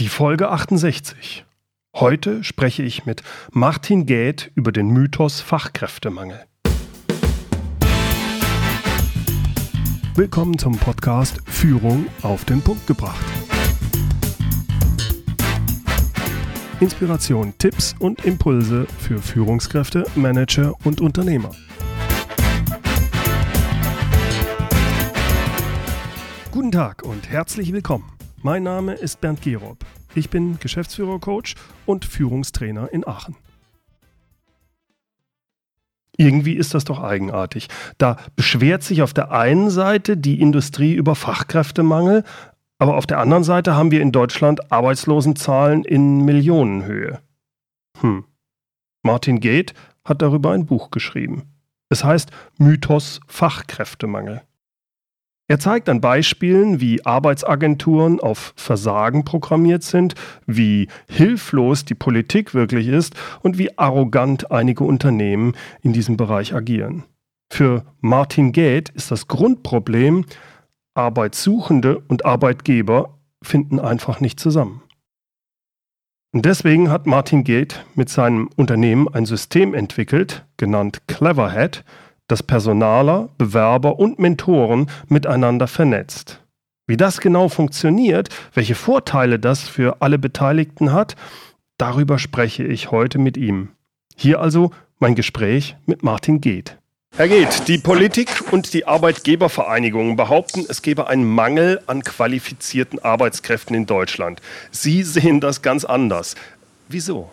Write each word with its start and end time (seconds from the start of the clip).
Die 0.00 0.08
Folge 0.08 0.50
68. 0.50 1.44
Heute 1.94 2.42
spreche 2.42 2.82
ich 2.82 3.06
mit 3.06 3.22
Martin 3.52 4.06
Gäth 4.06 4.50
über 4.56 4.72
den 4.72 4.88
Mythos 4.88 5.40
Fachkräftemangel. 5.40 6.46
Willkommen 10.16 10.58
zum 10.58 10.76
Podcast 10.78 11.38
Führung 11.46 12.06
auf 12.22 12.44
den 12.44 12.60
Punkt 12.60 12.88
gebracht. 12.88 13.24
Inspiration, 16.80 17.54
Tipps 17.58 17.94
und 18.00 18.24
Impulse 18.24 18.88
für 18.98 19.22
Führungskräfte, 19.22 20.06
Manager 20.16 20.74
und 20.82 21.00
Unternehmer. 21.00 21.52
Guten 26.50 26.72
Tag 26.72 27.04
und 27.04 27.28
herzlich 27.28 27.72
willkommen. 27.72 28.13
Mein 28.44 28.62
Name 28.62 28.92
ist 28.92 29.22
Bernd 29.22 29.40
Gerob. 29.40 29.86
Ich 30.14 30.28
bin 30.28 30.58
Geschäftsführer-Coach 30.58 31.54
und 31.86 32.04
Führungstrainer 32.04 32.92
in 32.92 33.08
Aachen. 33.08 33.36
Irgendwie 36.18 36.52
ist 36.52 36.74
das 36.74 36.84
doch 36.84 37.02
eigenartig. 37.02 37.68
Da 37.96 38.18
beschwert 38.36 38.82
sich 38.82 39.00
auf 39.00 39.14
der 39.14 39.30
einen 39.30 39.70
Seite 39.70 40.18
die 40.18 40.42
Industrie 40.42 40.92
über 40.92 41.14
Fachkräftemangel, 41.14 42.22
aber 42.78 42.98
auf 42.98 43.06
der 43.06 43.18
anderen 43.18 43.44
Seite 43.44 43.76
haben 43.76 43.90
wir 43.90 44.02
in 44.02 44.12
Deutschland 44.12 44.70
Arbeitslosenzahlen 44.70 45.82
in 45.82 46.26
Millionenhöhe. 46.26 47.20
Hm. 48.02 48.26
Martin 49.02 49.40
Gate 49.40 49.72
hat 50.04 50.20
darüber 50.20 50.50
ein 50.50 50.66
Buch 50.66 50.90
geschrieben. 50.90 51.44
Es 51.88 52.04
heißt 52.04 52.30
Mythos 52.58 53.20
Fachkräftemangel. 53.26 54.42
Er 55.46 55.58
zeigt 55.58 55.90
an 55.90 56.00
Beispielen, 56.00 56.80
wie 56.80 57.04
Arbeitsagenturen 57.04 58.18
auf 58.18 58.54
Versagen 58.56 59.26
programmiert 59.26 59.82
sind, 59.82 60.14
wie 60.46 60.88
hilflos 61.06 61.84
die 61.84 61.94
Politik 61.94 62.54
wirklich 62.54 62.88
ist 62.88 63.14
und 63.42 63.58
wie 63.58 63.76
arrogant 63.78 64.50
einige 64.50 64.84
Unternehmen 64.84 65.54
in 65.82 65.92
diesem 65.92 66.16
Bereich 66.16 66.54
agieren. 66.54 67.04
Für 67.52 67.84
Martin 68.00 68.52
Gate 68.52 68.88
ist 68.90 69.10
das 69.10 69.28
Grundproblem, 69.28 70.24
Arbeitssuchende 70.94 71.98
und 72.08 72.24
Arbeitgeber 72.24 73.18
finden 73.42 73.78
einfach 73.78 74.20
nicht 74.20 74.40
zusammen. 74.40 74.80
Und 76.32 76.46
deswegen 76.46 76.90
hat 76.90 77.06
Martin 77.06 77.44
Gate 77.44 77.84
mit 77.94 78.08
seinem 78.08 78.48
Unternehmen 78.56 79.08
ein 79.08 79.26
System 79.26 79.74
entwickelt, 79.74 80.44
genannt 80.56 81.02
Cleverhead, 81.06 81.84
das 82.28 82.42
Personaler, 82.42 83.28
Bewerber 83.38 83.98
und 83.98 84.18
Mentoren 84.18 84.90
miteinander 85.08 85.66
vernetzt. 85.66 86.40
Wie 86.86 86.96
das 86.96 87.20
genau 87.20 87.48
funktioniert, 87.48 88.28
welche 88.52 88.74
Vorteile 88.74 89.38
das 89.38 89.62
für 89.62 90.02
alle 90.02 90.18
Beteiligten 90.18 90.92
hat, 90.92 91.16
darüber 91.78 92.18
spreche 92.18 92.64
ich 92.64 92.90
heute 92.90 93.18
mit 93.18 93.36
ihm. 93.36 93.70
Hier 94.16 94.40
also 94.40 94.70
mein 94.98 95.14
Gespräch 95.14 95.76
mit 95.86 96.02
Martin 96.02 96.40
Geeth. 96.40 96.76
Herr 97.16 97.28
Geeth, 97.28 97.68
die 97.68 97.78
Politik 97.78 98.52
und 98.52 98.74
die 98.74 98.86
Arbeitgebervereinigungen 98.86 100.16
behaupten, 100.16 100.66
es 100.68 100.82
gebe 100.82 101.06
einen 101.06 101.24
Mangel 101.24 101.80
an 101.86 102.02
qualifizierten 102.02 102.98
Arbeitskräften 102.98 103.76
in 103.76 103.86
Deutschland. 103.86 104.42
Sie 104.72 105.04
sehen 105.04 105.40
das 105.40 105.62
ganz 105.62 105.84
anders. 105.84 106.34
Wieso? 106.88 107.30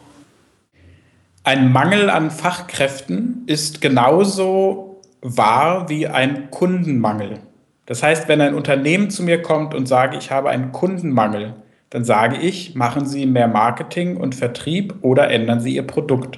Ein 1.43 1.71
Mangel 1.71 2.11
an 2.11 2.29
Fachkräften 2.29 3.41
ist 3.47 3.81
genauso 3.81 5.01
wahr 5.23 5.89
wie 5.89 6.05
ein 6.05 6.51
Kundenmangel. 6.51 7.39
Das 7.87 8.03
heißt, 8.03 8.27
wenn 8.27 8.41
ein 8.41 8.53
Unternehmen 8.53 9.09
zu 9.09 9.23
mir 9.23 9.41
kommt 9.41 9.73
und 9.73 9.87
sage, 9.87 10.17
ich 10.17 10.29
habe 10.29 10.51
einen 10.51 10.71
Kundenmangel, 10.71 11.55
dann 11.89 12.03
sage 12.03 12.37
ich, 12.37 12.75
machen 12.75 13.07
Sie 13.07 13.25
mehr 13.25 13.47
Marketing 13.47 14.17
und 14.17 14.35
Vertrieb 14.35 14.93
oder 15.01 15.31
ändern 15.31 15.61
Sie 15.61 15.75
Ihr 15.75 15.87
Produkt. 15.87 16.37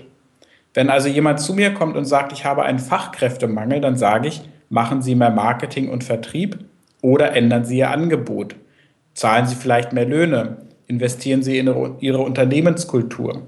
Wenn 0.73 0.89
also 0.89 1.09
jemand 1.09 1.41
zu 1.41 1.53
mir 1.53 1.73
kommt 1.73 1.97
und 1.97 2.05
sagt, 2.05 2.31
ich 2.31 2.45
habe 2.45 2.63
einen 2.63 2.79
Fachkräftemangel, 2.79 3.81
dann 3.81 3.97
sage 3.97 4.29
ich, 4.29 4.41
machen 4.69 5.01
Sie 5.01 5.15
mehr 5.15 5.31
Marketing 5.31 5.89
und 5.89 6.05
Vertrieb 6.05 6.59
oder 7.01 7.35
ändern 7.35 7.65
Sie 7.65 7.79
Ihr 7.79 7.91
Angebot. 7.91 8.55
Zahlen 9.15 9.47
Sie 9.47 9.55
vielleicht 9.55 9.91
mehr 9.91 10.05
Löhne, 10.05 10.59
investieren 10.87 11.43
Sie 11.43 11.57
in 11.57 11.67
Ihre 11.99 12.19
Unternehmenskultur. 12.19 13.43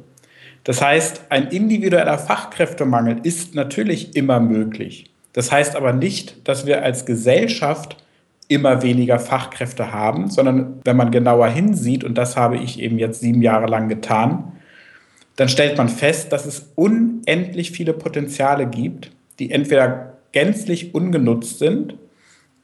Das 0.65 0.81
heißt, 0.81 1.25
ein 1.29 1.47
individueller 1.49 2.17
Fachkräftemangel 2.17 3.19
ist 3.23 3.55
natürlich 3.55 4.15
immer 4.15 4.39
möglich. 4.39 5.11
Das 5.31 5.51
heißt 5.51 5.75
aber 5.75 5.93
nicht, 5.93 6.47
dass 6.47 6.65
wir 6.65 6.83
als 6.83 7.05
Gesellschaft 7.05 7.97
immer 8.47 8.81
weniger 8.81 9.19
Fachkräfte 9.19 9.91
haben, 9.91 10.29
sondern 10.29 10.81
wenn 10.83 10.97
man 10.97 11.11
genauer 11.11 11.47
hinsieht, 11.47 12.03
und 12.03 12.17
das 12.17 12.35
habe 12.35 12.57
ich 12.57 12.79
eben 12.79 12.97
jetzt 12.97 13.21
sieben 13.21 13.41
Jahre 13.41 13.67
lang 13.67 13.89
getan, 13.89 14.53
dann 15.35 15.49
stellt 15.49 15.77
man 15.77 15.89
fest, 15.89 16.31
dass 16.31 16.45
es 16.45 16.71
unendlich 16.75 17.71
viele 17.71 17.93
Potenziale 17.93 18.65
gibt, 18.65 19.11
die 19.37 19.51
entweder 19.51 20.17
gänzlich 20.31 20.95
ungenutzt 20.95 21.59
sind 21.59 21.95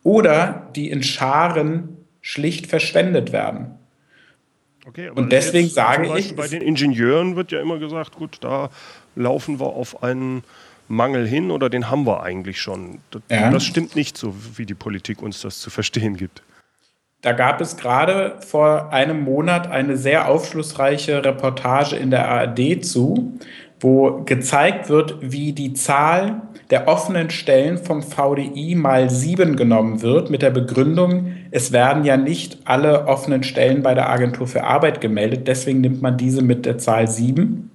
oder 0.04 0.70
die 0.76 0.90
in 0.90 1.04
Scharen 1.04 1.98
schlicht 2.22 2.68
verschwendet 2.68 3.32
werden. 3.32 3.76
Okay, 4.88 5.10
und 5.10 5.32
deswegen 5.32 5.70
sage 5.70 6.18
ich. 6.18 6.36
Bei 6.36 6.48
den 6.48 6.62
Ingenieuren 6.62 7.36
wird 7.36 7.52
ja 7.52 7.62
immer 7.62 7.78
gesagt, 7.78 8.16
gut, 8.16 8.38
da 8.42 8.70
laufen 9.16 9.60
wir 9.60 9.68
auf 9.68 10.04
einen 10.04 10.44
Mangel 10.88 11.28
hin 11.28 11.52
oder 11.52 11.70
den 11.70 11.90
haben 11.90 12.06
wir 12.06 12.24
eigentlich 12.24 12.60
schon. 12.60 13.00
Das, 13.12 13.22
ja. 13.30 13.50
das 13.50 13.64
stimmt 13.64 13.96
nicht 13.96 14.18
so, 14.18 14.34
wie 14.56 14.66
die 14.66 14.74
Politik 14.74 15.22
uns 15.22 15.42
das 15.42 15.60
zu 15.60 15.70
verstehen 15.70 16.18
gibt. 16.18 16.44
Da 17.22 17.34
gab 17.34 17.62
es 17.62 17.78
gerade 17.78 18.38
vor 18.42 18.92
einem 18.92 19.24
Monat 19.24 19.70
eine 19.70 19.96
sehr 19.96 20.28
aufschlussreiche 20.28 21.24
Reportage 21.24 21.96
in 21.96 22.10
der 22.10 22.28
ARD 22.28 22.84
zu, 22.84 23.40
wo 23.82 24.22
gezeigt 24.26 24.90
wird, 24.90 25.18
wie 25.22 25.54
die 25.54 25.74
Zahl 25.74 26.44
der 26.70 26.88
offenen 26.88 27.32
Stellen 27.32 27.80
vom 27.80 28.04
VDI 28.04 28.76
mal 28.76 29.10
sieben 29.10 29.56
genommen 29.56 30.04
wird, 30.04 30.30
mit 30.30 30.44
der 30.44 30.52
Begründung, 30.52 31.34
es 31.50 31.72
werden 31.72 32.06
ja 32.06 32.16
nicht 32.16 32.60
alle 32.66 33.08
offenen 33.08 33.42
Stellen 33.42 33.82
bei 33.82 33.96
der 33.96 34.10
Agentur 34.10 34.46
für 34.46 34.64
Arbeit 34.64 35.02
gemeldet, 35.02 35.48
deswegen 35.48 35.82
nimmt 35.82 36.02
man 36.02 36.16
diese 36.16 36.44
mit 36.44 36.68
der 36.68 36.78
Zahl 36.78 37.08
sieben. 37.08 37.72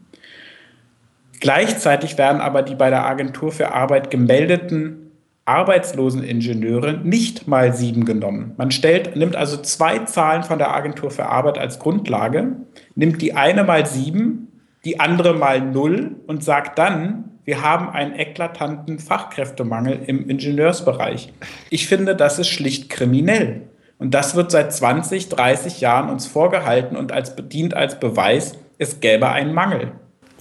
Gleichzeitig 1.40 2.16
werden 2.16 2.40
aber 2.40 2.62
die 2.62 2.76
bei 2.76 2.88
der 2.88 3.04
Agentur 3.04 3.50
für 3.50 3.72
Arbeit 3.72 4.10
gemeldeten 4.10 5.10
Arbeitsloseningenieure 5.44 6.98
nicht 7.04 7.46
mal 7.46 7.74
sieben 7.74 8.04
genommen. 8.04 8.54
Man 8.56 8.70
stellt, 8.70 9.16
nimmt 9.16 9.36
also 9.36 9.56
zwei 9.56 10.00
Zahlen 10.00 10.44
von 10.44 10.58
der 10.58 10.74
Agentur 10.74 11.10
für 11.10 11.26
Arbeit 11.26 11.58
als 11.58 11.78
Grundlage, 11.78 12.52
nimmt 12.94 13.20
die 13.22 13.34
eine 13.34 13.64
mal 13.64 13.86
sieben 13.86 14.45
die 14.86 15.00
andere 15.00 15.34
mal 15.34 15.60
null 15.60 16.16
und 16.26 16.44
sagt 16.44 16.78
dann, 16.78 17.38
wir 17.44 17.62
haben 17.62 17.90
einen 17.90 18.14
eklatanten 18.14 19.00
Fachkräftemangel 19.00 20.00
im 20.06 20.30
Ingenieursbereich. 20.30 21.32
Ich 21.70 21.88
finde, 21.88 22.14
das 22.16 22.38
ist 22.38 22.48
schlicht 22.48 22.88
kriminell. 22.88 23.62
Und 23.98 24.14
das 24.14 24.36
wird 24.36 24.50
seit 24.50 24.72
20, 24.72 25.28
30 25.28 25.80
Jahren 25.80 26.08
uns 26.08 26.26
vorgehalten 26.26 26.96
und 26.96 27.12
als, 27.12 27.34
dient 27.36 27.74
als 27.74 27.98
Beweis, 27.98 28.56
es 28.78 29.00
gäbe 29.00 29.28
einen 29.28 29.54
Mangel. 29.54 29.92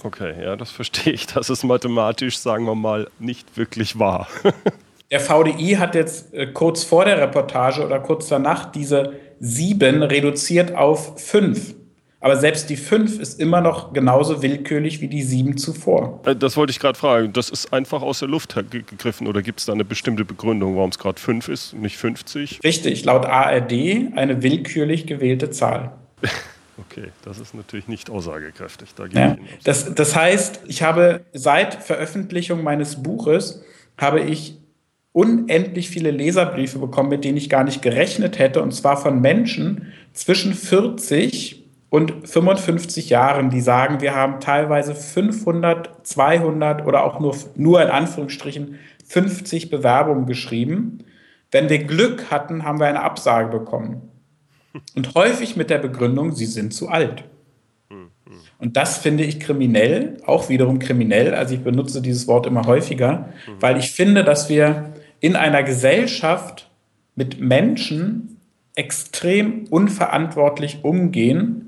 Okay, 0.04 0.34
ja, 0.40 0.54
das 0.56 0.70
verstehe 0.70 1.12
ich. 1.12 1.26
Das 1.26 1.50
ist 1.50 1.64
mathematisch, 1.64 2.38
sagen 2.38 2.66
wir 2.66 2.74
mal, 2.76 3.08
nicht 3.18 3.56
wirklich 3.56 3.98
wahr. 3.98 4.28
der 5.10 5.20
VDI 5.20 5.76
hat 5.78 5.96
jetzt 5.96 6.32
äh, 6.34 6.46
kurz 6.46 6.84
vor 6.84 7.04
der 7.04 7.18
Reportage 7.18 7.84
oder 7.84 7.98
kurz 7.98 8.28
danach 8.28 8.70
diese 8.70 9.14
sieben 9.40 10.04
reduziert 10.04 10.74
auf 10.74 11.20
fünf. 11.20 11.74
Aber 12.20 12.36
selbst 12.36 12.70
die 12.70 12.76
5 12.76 13.20
ist 13.20 13.38
immer 13.38 13.60
noch 13.60 13.92
genauso 13.92 14.42
willkürlich 14.42 15.00
wie 15.00 15.08
die 15.08 15.22
7 15.22 15.56
zuvor. 15.56 16.20
Äh, 16.24 16.34
das 16.34 16.56
wollte 16.56 16.70
ich 16.70 16.80
gerade 16.80 16.98
fragen. 16.98 17.32
Das 17.32 17.50
ist 17.50 17.72
einfach 17.72 18.02
aus 18.02 18.20
der 18.20 18.28
Luft 18.28 18.56
gegriffen 18.70 19.26
oder 19.26 19.42
gibt 19.42 19.60
es 19.60 19.66
da 19.66 19.72
eine 19.72 19.84
bestimmte 19.84 20.24
Begründung, 20.24 20.76
warum 20.76 20.90
es 20.90 20.98
gerade 20.98 21.20
5 21.20 21.48
ist, 21.48 21.74
nicht 21.74 21.96
50? 21.96 22.60
Richtig, 22.64 23.04
laut 23.04 23.26
ARD 23.26 23.72
eine 24.16 24.42
willkürlich 24.42 25.06
gewählte 25.06 25.50
Zahl. 25.50 25.92
Okay, 26.78 27.08
das 27.24 27.38
ist 27.38 27.54
natürlich 27.54 27.88
nicht 27.88 28.10
aussagekräftig. 28.10 28.90
Da 28.94 29.06
ja, 29.06 29.38
das, 29.64 29.94
das 29.94 30.14
heißt, 30.14 30.60
ich 30.66 30.82
habe 30.82 31.24
seit 31.32 31.74
Veröffentlichung 31.74 32.62
meines 32.62 33.02
Buches 33.02 33.62
habe 33.96 34.20
ich 34.20 34.58
unendlich 35.12 35.88
viele 35.88 36.10
Leserbriefe 36.10 36.78
bekommen, 36.78 37.08
mit 37.08 37.24
denen 37.24 37.38
ich 37.38 37.48
gar 37.48 37.64
nicht 37.64 37.80
gerechnet 37.80 38.38
hätte, 38.38 38.60
und 38.60 38.72
zwar 38.72 38.98
von 38.98 39.22
Menschen 39.22 39.90
zwischen 40.12 40.52
40 40.52 41.65
und 41.88 42.28
55 42.28 43.10
Jahren, 43.10 43.50
die 43.50 43.60
sagen, 43.60 44.00
wir 44.00 44.14
haben 44.14 44.40
teilweise 44.40 44.94
500, 44.94 46.06
200 46.06 46.84
oder 46.84 47.04
auch 47.04 47.20
nur, 47.20 47.36
nur 47.54 47.82
in 47.82 47.88
Anführungsstrichen 47.88 48.78
50 49.06 49.70
Bewerbungen 49.70 50.26
geschrieben. 50.26 50.98
Wenn 51.50 51.68
wir 51.68 51.84
Glück 51.84 52.30
hatten, 52.30 52.64
haben 52.64 52.80
wir 52.80 52.86
eine 52.86 53.02
Absage 53.02 53.56
bekommen. 53.56 54.10
Und 54.94 55.14
häufig 55.14 55.56
mit 55.56 55.70
der 55.70 55.78
Begründung, 55.78 56.32
sie 56.32 56.46
sind 56.46 56.74
zu 56.74 56.88
alt. 56.88 57.24
Und 58.58 58.76
das 58.76 58.98
finde 58.98 59.24
ich 59.24 59.38
kriminell, 59.38 60.16
auch 60.24 60.48
wiederum 60.48 60.78
kriminell. 60.78 61.34
Also 61.34 61.54
ich 61.54 61.60
benutze 61.60 62.00
dieses 62.00 62.26
Wort 62.26 62.46
immer 62.46 62.66
häufiger, 62.66 63.28
weil 63.60 63.76
ich 63.76 63.92
finde, 63.92 64.24
dass 64.24 64.48
wir 64.48 64.94
in 65.20 65.36
einer 65.36 65.62
Gesellschaft 65.62 66.70
mit 67.14 67.40
Menschen 67.40 68.38
extrem 68.74 69.64
unverantwortlich 69.68 70.80
umgehen 70.82 71.65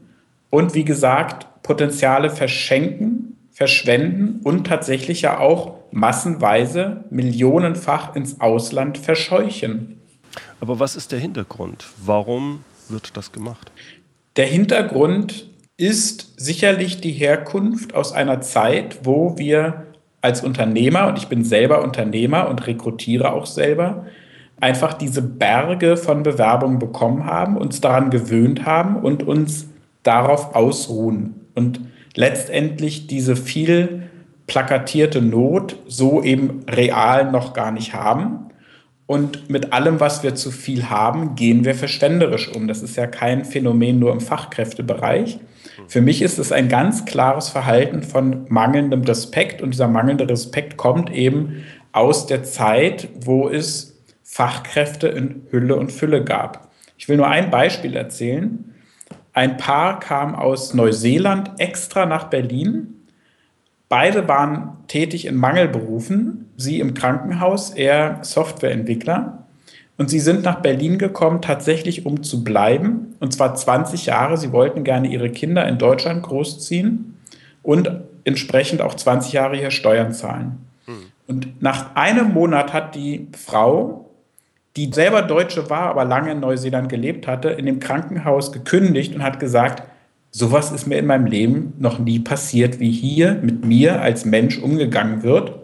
und 0.50 0.74
wie 0.74 0.84
gesagt, 0.84 1.46
Potenziale 1.62 2.30
verschenken, 2.30 3.36
verschwenden 3.50 4.40
und 4.44 4.66
tatsächlich 4.66 5.22
ja 5.22 5.38
auch 5.38 5.74
massenweise 5.90 7.04
millionenfach 7.10 8.14
ins 8.14 8.40
Ausland 8.40 8.98
verscheuchen. 8.98 10.00
Aber 10.60 10.78
was 10.80 10.96
ist 10.96 11.12
der 11.12 11.18
Hintergrund? 11.18 11.86
Warum 12.04 12.64
wird 12.88 13.16
das 13.16 13.32
gemacht? 13.32 13.70
Der 14.36 14.46
Hintergrund 14.46 15.48
ist 15.76 16.34
sicherlich 16.36 17.00
die 17.00 17.12
Herkunft 17.12 17.94
aus 17.94 18.12
einer 18.12 18.40
Zeit, 18.40 19.00
wo 19.04 19.36
wir 19.38 19.86
als 20.20 20.42
Unternehmer, 20.42 21.06
und 21.06 21.18
ich 21.18 21.28
bin 21.28 21.44
selber 21.44 21.82
Unternehmer 21.82 22.48
und 22.48 22.66
rekrutiere 22.66 23.32
auch 23.32 23.46
selber, 23.46 24.06
einfach 24.60 24.94
diese 24.94 25.22
Berge 25.22 25.96
von 25.96 26.24
Bewerbungen 26.24 26.78
bekommen 26.78 27.24
haben, 27.24 27.56
uns 27.56 27.80
daran 27.80 28.10
gewöhnt 28.10 28.66
haben 28.66 28.96
und 28.96 29.22
uns 29.22 29.68
darauf 30.08 30.54
ausruhen 30.54 31.34
und 31.54 31.80
letztendlich 32.14 33.06
diese 33.06 33.36
viel 33.36 34.04
plakatierte 34.46 35.20
Not 35.20 35.76
so 35.86 36.22
eben 36.22 36.64
real 36.68 37.30
noch 37.30 37.52
gar 37.52 37.70
nicht 37.70 37.92
haben. 37.92 38.46
Und 39.06 39.50
mit 39.50 39.72
allem, 39.72 40.00
was 40.00 40.22
wir 40.22 40.34
zu 40.34 40.50
viel 40.50 40.88
haben, 40.88 41.34
gehen 41.34 41.64
wir 41.66 41.74
verschwenderisch 41.74 42.48
um. 42.48 42.68
Das 42.68 42.82
ist 42.82 42.96
ja 42.96 43.06
kein 43.06 43.44
Phänomen 43.44 43.98
nur 43.98 44.12
im 44.12 44.20
Fachkräftebereich. 44.20 45.38
Für 45.86 46.00
mich 46.00 46.22
ist 46.22 46.38
es 46.38 46.52
ein 46.52 46.68
ganz 46.68 47.04
klares 47.04 47.50
Verhalten 47.50 48.02
von 48.02 48.46
mangelndem 48.48 49.02
Respekt. 49.02 49.62
Und 49.62 49.72
dieser 49.72 49.88
mangelnde 49.88 50.28
Respekt 50.28 50.78
kommt 50.78 51.10
eben 51.10 51.64
aus 51.92 52.26
der 52.26 52.44
Zeit, 52.44 53.08
wo 53.20 53.48
es 53.48 53.98
Fachkräfte 54.22 55.08
in 55.08 55.42
Hülle 55.50 55.76
und 55.76 55.92
Fülle 55.92 56.24
gab. 56.24 56.70
Ich 56.96 57.08
will 57.08 57.16
nur 57.16 57.28
ein 57.28 57.50
Beispiel 57.50 57.96
erzählen. 57.96 58.67
Ein 59.38 59.56
Paar 59.56 60.00
kam 60.00 60.34
aus 60.34 60.74
Neuseeland 60.74 61.52
extra 61.58 62.06
nach 62.06 62.24
Berlin. 62.24 63.04
Beide 63.88 64.26
waren 64.26 64.78
tätig 64.88 65.26
in 65.26 65.36
Mangelberufen, 65.36 66.50
sie 66.56 66.80
im 66.80 66.92
Krankenhaus, 66.92 67.70
er 67.70 68.18
Softwareentwickler. 68.22 69.46
Und 69.96 70.10
sie 70.10 70.18
sind 70.18 70.42
nach 70.42 70.60
Berlin 70.60 70.98
gekommen, 70.98 71.40
tatsächlich 71.40 72.04
um 72.04 72.24
zu 72.24 72.42
bleiben. 72.42 73.14
Und 73.20 73.32
zwar 73.32 73.54
20 73.54 74.06
Jahre. 74.06 74.36
Sie 74.36 74.50
wollten 74.50 74.82
gerne 74.82 75.06
ihre 75.06 75.30
Kinder 75.30 75.68
in 75.68 75.78
Deutschland 75.78 76.24
großziehen 76.24 77.14
und 77.62 77.92
entsprechend 78.24 78.82
auch 78.82 78.94
20 78.94 79.34
Jahre 79.34 79.56
hier 79.56 79.70
Steuern 79.70 80.12
zahlen. 80.12 80.66
Hm. 80.86 80.94
Und 81.28 81.62
nach 81.62 81.94
einem 81.94 82.34
Monat 82.34 82.72
hat 82.72 82.96
die 82.96 83.28
Frau 83.36 84.07
die 84.78 84.92
selber 84.92 85.22
Deutsche 85.22 85.68
war, 85.70 85.90
aber 85.90 86.04
lange 86.04 86.30
in 86.30 86.40
Neuseeland 86.40 86.88
gelebt 86.88 87.26
hatte, 87.26 87.50
in 87.50 87.66
dem 87.66 87.80
Krankenhaus 87.80 88.52
gekündigt 88.52 89.14
und 89.14 89.24
hat 89.24 89.40
gesagt, 89.40 89.82
sowas 90.30 90.70
ist 90.70 90.86
mir 90.86 90.98
in 90.98 91.06
meinem 91.06 91.26
Leben 91.26 91.74
noch 91.78 91.98
nie 91.98 92.20
passiert, 92.20 92.78
wie 92.78 92.90
hier 92.90 93.34
mit 93.42 93.64
mir 93.64 94.00
als 94.00 94.24
Mensch 94.24 94.58
umgegangen 94.58 95.24
wird. 95.24 95.54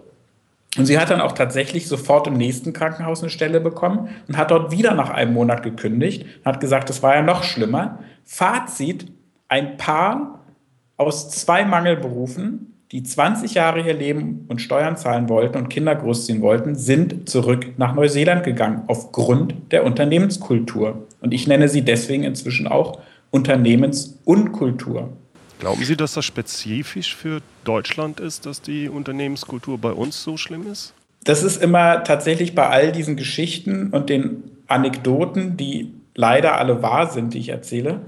Und 0.76 0.86
sie 0.86 0.98
hat 0.98 1.10
dann 1.10 1.20
auch 1.20 1.32
tatsächlich 1.32 1.86
sofort 1.86 2.26
im 2.26 2.34
nächsten 2.34 2.72
Krankenhaus 2.72 3.20
eine 3.20 3.30
Stelle 3.30 3.60
bekommen 3.60 4.08
und 4.26 4.36
hat 4.36 4.50
dort 4.50 4.72
wieder 4.72 4.94
nach 4.94 5.10
einem 5.10 5.32
Monat 5.32 5.62
gekündigt 5.62 6.24
und 6.24 6.44
hat 6.44 6.60
gesagt, 6.60 6.88
das 6.88 7.02
war 7.04 7.14
ja 7.14 7.22
noch 7.22 7.44
schlimmer. 7.44 8.00
Fazit, 8.24 9.06
ein 9.46 9.76
Paar 9.76 10.40
aus 10.96 11.30
zwei 11.30 11.64
Mangelberufen 11.64 12.73
die 12.92 13.02
20 13.02 13.54
Jahre 13.54 13.82
hier 13.82 13.94
leben 13.94 14.44
und 14.48 14.60
Steuern 14.60 14.96
zahlen 14.96 15.28
wollten 15.28 15.56
und 15.56 15.68
Kinder 15.68 15.94
großziehen 15.94 16.42
wollten, 16.42 16.74
sind 16.74 17.28
zurück 17.28 17.72
nach 17.76 17.94
Neuseeland 17.94 18.44
gegangen 18.44 18.82
aufgrund 18.86 19.54
der 19.72 19.84
Unternehmenskultur. 19.84 21.06
Und 21.20 21.34
ich 21.34 21.46
nenne 21.46 21.68
sie 21.68 21.82
deswegen 21.82 22.22
inzwischen 22.22 22.68
auch 22.68 23.00
Unternehmensunkultur. 23.30 25.10
Glauben 25.58 25.82
Sie, 25.82 25.96
dass 25.96 26.12
das 26.12 26.24
spezifisch 26.24 27.16
für 27.16 27.40
Deutschland 27.64 28.20
ist, 28.20 28.44
dass 28.44 28.60
die 28.60 28.88
Unternehmenskultur 28.88 29.78
bei 29.78 29.92
uns 29.92 30.22
so 30.22 30.36
schlimm 30.36 30.70
ist? 30.70 30.94
Das 31.24 31.42
ist 31.42 31.62
immer 31.62 32.04
tatsächlich 32.04 32.54
bei 32.54 32.68
all 32.68 32.92
diesen 32.92 33.16
Geschichten 33.16 33.88
und 33.90 34.10
den 34.10 34.44
Anekdoten, 34.66 35.56
die 35.56 35.92
leider 36.14 36.58
alle 36.58 36.82
wahr 36.82 37.10
sind, 37.10 37.34
die 37.34 37.38
ich 37.38 37.48
erzähle, 37.48 38.02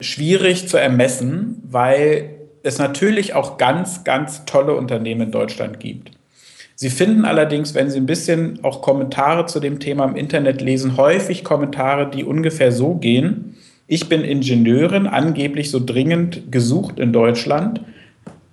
schwierig 0.00 0.68
zu 0.68 0.78
ermessen, 0.78 1.62
weil 1.64 2.30
es 2.62 2.78
natürlich 2.78 3.34
auch 3.34 3.58
ganz, 3.58 4.04
ganz 4.04 4.44
tolle 4.44 4.74
Unternehmen 4.74 5.22
in 5.22 5.30
Deutschland 5.30 5.80
gibt. 5.80 6.12
Sie 6.74 6.90
finden 6.90 7.24
allerdings, 7.24 7.74
wenn 7.74 7.90
Sie 7.90 7.98
ein 7.98 8.06
bisschen 8.06 8.58
auch 8.64 8.82
Kommentare 8.82 9.46
zu 9.46 9.60
dem 9.60 9.78
Thema 9.78 10.04
im 10.04 10.16
Internet 10.16 10.60
lesen, 10.60 10.96
häufig 10.96 11.44
Kommentare, 11.44 12.10
die 12.10 12.24
ungefähr 12.24 12.72
so 12.72 12.94
gehen. 12.94 13.56
Ich 13.86 14.08
bin 14.08 14.22
Ingenieurin, 14.22 15.06
angeblich 15.06 15.70
so 15.70 15.84
dringend 15.84 16.50
gesucht 16.50 16.98
in 16.98 17.12
Deutschland. 17.12 17.82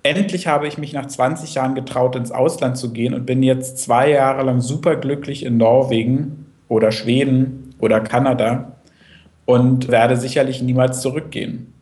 Endlich 0.02 0.46
habe 0.46 0.68
ich 0.68 0.78
mich 0.78 0.92
nach 0.92 1.06
20 1.06 1.54
Jahren 1.54 1.74
getraut, 1.74 2.16
ins 2.16 2.30
Ausland 2.30 2.76
zu 2.76 2.92
gehen 2.92 3.14
und 3.14 3.26
bin 3.26 3.42
jetzt 3.42 3.78
zwei 3.78 4.10
Jahre 4.10 4.44
lang 4.44 4.60
superglücklich 4.60 5.44
in 5.44 5.56
Norwegen 5.56 6.46
oder 6.68 6.92
Schweden 6.92 7.74
oder 7.78 8.00
Kanada 8.00 8.76
und 9.44 9.88
werde 9.88 10.16
sicherlich 10.16 10.62
niemals 10.62 11.00
zurückgehen. 11.00 11.72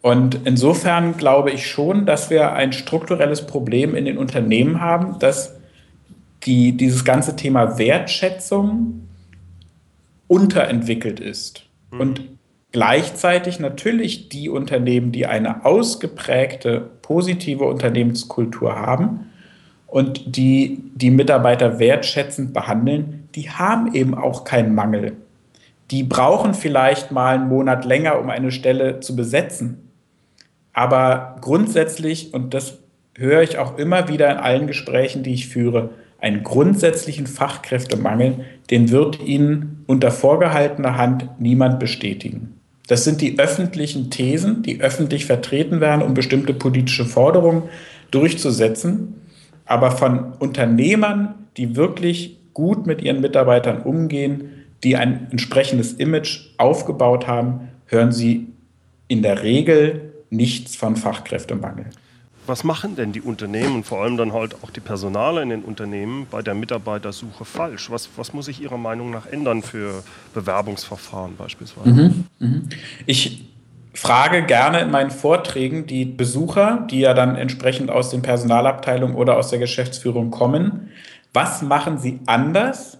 Und 0.00 0.40
insofern 0.44 1.16
glaube 1.16 1.50
ich 1.50 1.66
schon, 1.66 2.06
dass 2.06 2.30
wir 2.30 2.52
ein 2.52 2.72
strukturelles 2.72 3.46
Problem 3.46 3.94
in 3.94 4.04
den 4.04 4.16
Unternehmen 4.16 4.80
haben, 4.80 5.18
dass 5.18 5.56
die, 6.44 6.76
dieses 6.76 7.04
ganze 7.04 7.34
Thema 7.36 7.78
Wertschätzung 7.78 9.08
unterentwickelt 10.28 11.18
ist. 11.18 11.64
Mhm. 11.90 12.00
Und 12.00 12.22
gleichzeitig 12.70 13.58
natürlich 13.58 14.28
die 14.28 14.48
Unternehmen, 14.48 15.10
die 15.10 15.26
eine 15.26 15.64
ausgeprägte 15.64 16.88
positive 17.02 17.64
Unternehmenskultur 17.64 18.76
haben 18.76 19.30
und 19.86 20.36
die 20.36 20.82
die 20.94 21.10
Mitarbeiter 21.10 21.78
wertschätzend 21.78 22.52
behandeln, 22.52 23.28
die 23.34 23.50
haben 23.50 23.94
eben 23.94 24.14
auch 24.14 24.44
keinen 24.44 24.74
Mangel. 24.74 25.16
Die 25.90 26.02
brauchen 26.02 26.52
vielleicht 26.52 27.10
mal 27.10 27.34
einen 27.34 27.48
Monat 27.48 27.86
länger, 27.86 28.20
um 28.20 28.28
eine 28.28 28.52
Stelle 28.52 29.00
zu 29.00 29.16
besetzen. 29.16 29.87
Aber 30.78 31.34
grundsätzlich, 31.40 32.32
und 32.32 32.54
das 32.54 32.78
höre 33.16 33.42
ich 33.42 33.58
auch 33.58 33.78
immer 33.78 34.06
wieder 34.06 34.30
in 34.30 34.36
allen 34.36 34.68
Gesprächen, 34.68 35.24
die 35.24 35.34
ich 35.34 35.48
führe, 35.48 35.90
einen 36.20 36.44
grundsätzlichen 36.44 37.26
Fachkräftemangel, 37.26 38.44
den 38.70 38.92
wird 38.92 39.20
Ihnen 39.20 39.82
unter 39.88 40.12
vorgehaltener 40.12 40.96
Hand 40.96 41.28
niemand 41.40 41.80
bestätigen. 41.80 42.60
Das 42.86 43.02
sind 43.02 43.20
die 43.20 43.40
öffentlichen 43.40 44.10
Thesen, 44.10 44.62
die 44.62 44.80
öffentlich 44.80 45.26
vertreten 45.26 45.80
werden, 45.80 46.00
um 46.00 46.14
bestimmte 46.14 46.54
politische 46.54 47.06
Forderungen 47.06 47.64
durchzusetzen. 48.12 49.14
Aber 49.64 49.90
von 49.90 50.34
Unternehmern, 50.38 51.34
die 51.56 51.74
wirklich 51.74 52.38
gut 52.54 52.86
mit 52.86 53.02
ihren 53.02 53.20
Mitarbeitern 53.20 53.82
umgehen, 53.82 54.50
die 54.84 54.94
ein 54.94 55.26
entsprechendes 55.32 55.94
Image 55.94 56.50
aufgebaut 56.56 57.26
haben, 57.26 57.70
hören 57.86 58.12
Sie 58.12 58.46
in 59.08 59.22
der 59.22 59.42
Regel 59.42 60.07
nichts 60.30 60.76
von 60.76 60.96
Fachkräftemangel. 60.96 61.86
Was 62.46 62.64
machen 62.64 62.96
denn 62.96 63.12
die 63.12 63.20
Unternehmen, 63.20 63.84
vor 63.84 64.02
allem 64.02 64.16
dann 64.16 64.32
halt 64.32 64.56
auch 64.62 64.70
die 64.70 64.80
Personale 64.80 65.42
in 65.42 65.50
den 65.50 65.62
Unternehmen, 65.62 66.26
bei 66.30 66.40
der 66.40 66.54
Mitarbeitersuche 66.54 67.44
falsch? 67.44 67.90
Was, 67.90 68.08
was 68.16 68.32
muss 68.32 68.46
sich 68.46 68.62
Ihrer 68.62 68.78
Meinung 68.78 69.10
nach 69.10 69.26
ändern 69.26 69.62
für 69.62 70.02
Bewerbungsverfahren 70.32 71.36
beispielsweise? 71.36 71.90
Mhm, 71.90 72.24
mh. 72.38 72.60
Ich 73.04 73.44
frage 73.92 74.44
gerne 74.44 74.80
in 74.80 74.90
meinen 74.90 75.10
Vorträgen 75.10 75.86
die 75.86 76.06
Besucher, 76.06 76.86
die 76.90 77.00
ja 77.00 77.12
dann 77.12 77.36
entsprechend 77.36 77.90
aus 77.90 78.08
den 78.08 78.22
Personalabteilungen 78.22 79.16
oder 79.16 79.36
aus 79.36 79.50
der 79.50 79.58
Geschäftsführung 79.58 80.30
kommen, 80.30 80.88
was 81.34 81.60
machen 81.60 81.98
sie 81.98 82.20
anders 82.24 82.98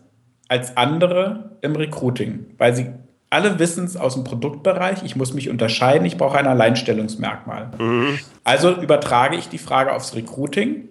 als 0.48 0.76
andere 0.76 1.56
im 1.62 1.74
Recruiting? 1.74 2.46
Weil 2.58 2.74
sie 2.74 2.86
alle 3.30 3.58
wissen 3.58 3.84
es 3.84 3.96
aus 3.96 4.14
dem 4.14 4.24
Produktbereich, 4.24 5.02
ich 5.02 5.16
muss 5.16 5.34
mich 5.34 5.50
unterscheiden, 5.50 6.06
ich 6.06 6.16
brauche 6.16 6.38
ein 6.38 6.46
Alleinstellungsmerkmal. 6.46 7.70
Mhm. 7.78 8.18
Also 8.44 8.74
übertrage 8.74 9.36
ich 9.36 9.48
die 9.48 9.58
Frage 9.58 9.94
aufs 9.94 10.14
Recruiting 10.14 10.88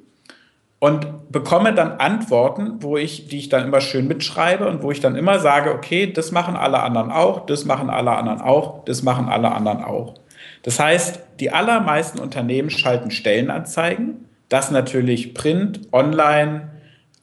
und 0.80 1.32
bekomme 1.32 1.74
dann 1.74 1.94
Antworten, 1.94 2.84
wo 2.84 2.98
ich, 2.98 3.28
die 3.28 3.40
ich 3.40 3.50
dann 3.50 3.66
immer 3.66 3.82
schön 3.82 4.08
mitschreibe 4.08 4.68
und 4.68 4.84
wo 4.84 4.92
ich 4.92 5.00
dann 5.00 5.16
immer 5.16 5.40
sage, 5.40 5.74
okay, 5.74 6.12
das 6.12 6.32
machen 6.32 6.56
alle 6.56 6.84
anderen 6.84 7.12
auch, 7.12 7.48
das 7.48 7.66
machen 7.66 7.90
alle 7.90 8.12
anderen 8.12 8.42
auch, 8.42 8.86
das 8.86 9.02
machen 9.02 9.28
alle 9.28 9.52
anderen 9.52 9.84
auch. 9.84 10.14
Das 10.62 10.80
heißt, 10.80 11.20
die 11.40 11.52
allermeisten 11.52 12.20
Unternehmen 12.20 12.70
schalten 12.70 13.10
Stellenanzeigen, 13.10 14.26
das 14.50 14.70
natürlich 14.70 15.34
Print, 15.34 15.82
Online, 15.92 16.70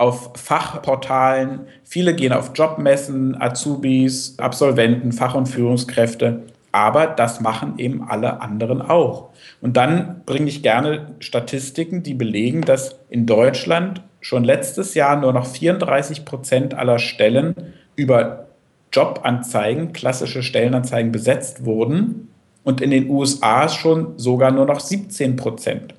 auf 0.05 0.33
Fachportalen, 0.35 1.61
viele 1.83 2.15
gehen 2.15 2.35
auf 2.35 2.51
Jobmessen, 2.55 3.41
Azubis, 3.41 4.35
Absolventen, 4.39 5.13
Fach- 5.13 5.35
und 5.35 5.47
Führungskräfte, 5.47 6.43
aber 6.73 7.07
das 7.07 7.41
machen 7.41 7.79
eben 7.79 8.03
alle 8.07 8.43
anderen 8.43 8.83
auch. 8.83 9.31
Und 9.63 9.79
dann 9.79 10.21
bringe 10.27 10.49
ich 10.49 10.63
gerne 10.63 11.15
Statistiken, 11.21 12.03
die 12.03 12.13
belegen, 12.13 12.61
dass 12.61 12.97
in 13.09 13.25
Deutschland 13.25 14.03
schon 14.21 14.45
letztes 14.45 14.93
Jahr 14.93 15.17
nur 15.17 15.33
noch 15.33 15.47
34 15.47 16.27
Prozent 16.27 16.75
aller 16.75 16.99
Stellen 16.99 17.55
über 17.97 18.49
Jobanzeigen, 18.93 19.95
klassische 19.95 20.43
Stellenanzeigen 20.43 21.13
besetzt 21.13 21.65
wurden. 21.65 22.29
und 22.63 22.81
in 22.81 22.91
den 22.91 23.11
USA 23.11 23.69
schon 23.69 24.19
sogar 24.19 24.51
nur 24.51 24.65
noch 24.65 24.81
17 24.81 25.37
Prozent. 25.37 25.95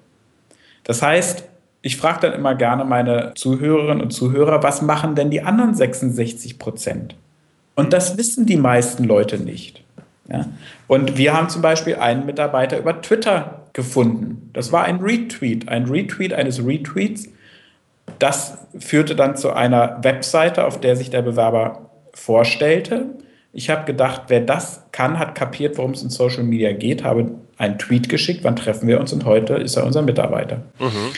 Das 0.84 1.04
heißt, 1.04 1.44
ich 1.86 1.98
frage 1.98 2.22
dann 2.22 2.34
immer 2.34 2.56
gerne 2.56 2.84
meine 2.84 3.34
Zuhörerinnen 3.36 4.02
und 4.02 4.10
Zuhörer, 4.10 4.64
was 4.64 4.82
machen 4.82 5.14
denn 5.14 5.30
die 5.30 5.44
anderen 5.44 5.76
66 5.76 6.58
Prozent? 6.58 7.16
Und 7.76 7.94
das 7.94 8.18
wissen 8.18 8.48
die 8.48 8.58
meisten 8.58 9.04
Leute 9.04 9.38
nicht. 9.38 9.84
Ja? 10.28 10.48
Und 10.88 11.16
wir 11.20 11.36
haben 11.36 11.48
zum 11.48 11.62
Beispiel 11.62 11.98
einen 11.98 12.26
Mitarbeiter 12.26 12.80
über 12.80 13.04
Twitter 13.04 13.66
gefunden. 13.74 14.50
Das 14.54 14.72
war 14.72 14.86
ein 14.86 14.96
Retweet, 14.98 15.70
ein 15.70 15.86
Retweet 15.86 16.34
eines 16.34 16.66
Retweets. 16.66 17.30
Das 18.18 18.58
führte 18.80 19.16
dann 19.16 19.38
zu 19.38 19.54
einer 19.54 20.00
Webseite, 20.02 20.66
auf 20.66 20.82
der 20.82 20.96
sich 20.96 21.12
der 21.12 21.22
Bewerber 21.22 21.92
vorstellte. 22.14 23.06
Ich 23.54 23.70
habe 23.70 23.86
gedacht, 23.86 24.24
wer 24.30 24.42
das 24.42 24.82
kann, 24.92 25.20
hat 25.20 25.36
kapiert, 25.36 25.78
worum 25.78 25.92
es 25.92 26.02
in 26.02 26.10
Social 26.10 26.46
Media 26.46 26.72
geht, 26.72 27.04
habe 27.04 27.30
einen 27.60 27.78
Tweet 27.78 28.10
geschickt, 28.10 28.44
wann 28.44 28.56
treffen 28.56 28.88
wir 28.88 29.00
uns 29.00 29.14
und 29.14 29.26
heute 29.26 29.54
ist 29.54 29.76
er 29.76 29.86
unser 29.86 30.02
Mitarbeiter. 30.02 30.64
Mhm. 30.80 31.14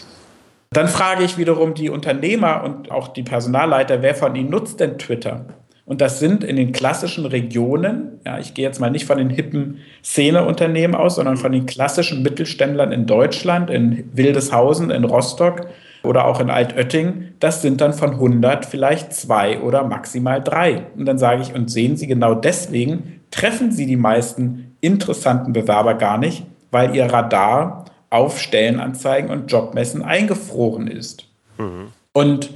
Dann 0.72 0.88
frage 0.88 1.24
ich 1.24 1.38
wiederum 1.38 1.74
die 1.74 1.90
Unternehmer 1.90 2.64
und 2.64 2.92
auch 2.92 3.08
die 3.08 3.24
Personalleiter, 3.24 4.02
wer 4.02 4.16
von 4.16 4.36
ihnen 4.36 4.50
nutzt 4.50 4.80
denn 4.80 4.98
Twitter? 4.98 5.46
Und 5.86 6.02
das 6.02 6.20
sind 6.20 6.44
in 6.44 6.58
den 6.58 6.74
klassischen 6.74 7.26
Regionen, 7.26 8.20
ja, 8.26 8.38
ich 8.40 8.54
gehe 8.54 8.66
jetzt 8.66 8.82
mal 8.82 8.92
nicht 8.92 9.06
von 9.06 9.18
den 9.18 9.30
hippen 9.30 9.78
Szeneunternehmen 10.04 10.96
aus, 10.98 11.16
sondern 11.16 11.38
von 11.38 11.54
den 11.54 11.66
klassischen 11.66 12.24
Mittelständlern 12.24 12.92
in 12.92 13.06
Deutschland, 13.06 13.70
in 13.70 14.10
Wildeshausen, 14.12 14.92
in 14.92 15.06
Rostock 15.06 15.68
oder 16.04 16.26
auch 16.26 16.42
in 16.42 16.50
Altötting, 16.50 17.30
das 17.40 17.62
sind 17.62 17.80
dann 17.80 17.94
von 17.94 18.12
100 18.12 18.66
vielleicht 18.66 19.14
zwei 19.14 19.62
oder 19.62 19.86
maximal 19.86 20.44
drei. 20.44 20.88
Und 20.98 21.06
dann 21.06 21.18
sage 21.18 21.42
ich, 21.42 21.54
und 21.54 21.72
sehen 21.72 21.96
Sie 21.96 22.08
genau 22.08 22.36
deswegen, 22.36 23.22
treffen 23.32 23.72
Sie 23.72 23.86
die 23.86 23.96
meisten 23.96 24.76
interessanten 24.82 25.54
Bewerber 25.54 25.94
gar 25.94 26.18
nicht, 26.18 26.46
weil 26.70 26.94
Ihr 26.98 27.06
Radar 27.06 27.86
auf 28.10 28.40
Stellenanzeigen 28.40 29.30
und 29.30 29.52
Jobmessen 29.52 30.02
eingefroren 30.02 30.88
ist. 30.88 31.28
Mhm. 31.58 31.88
Und 32.14 32.52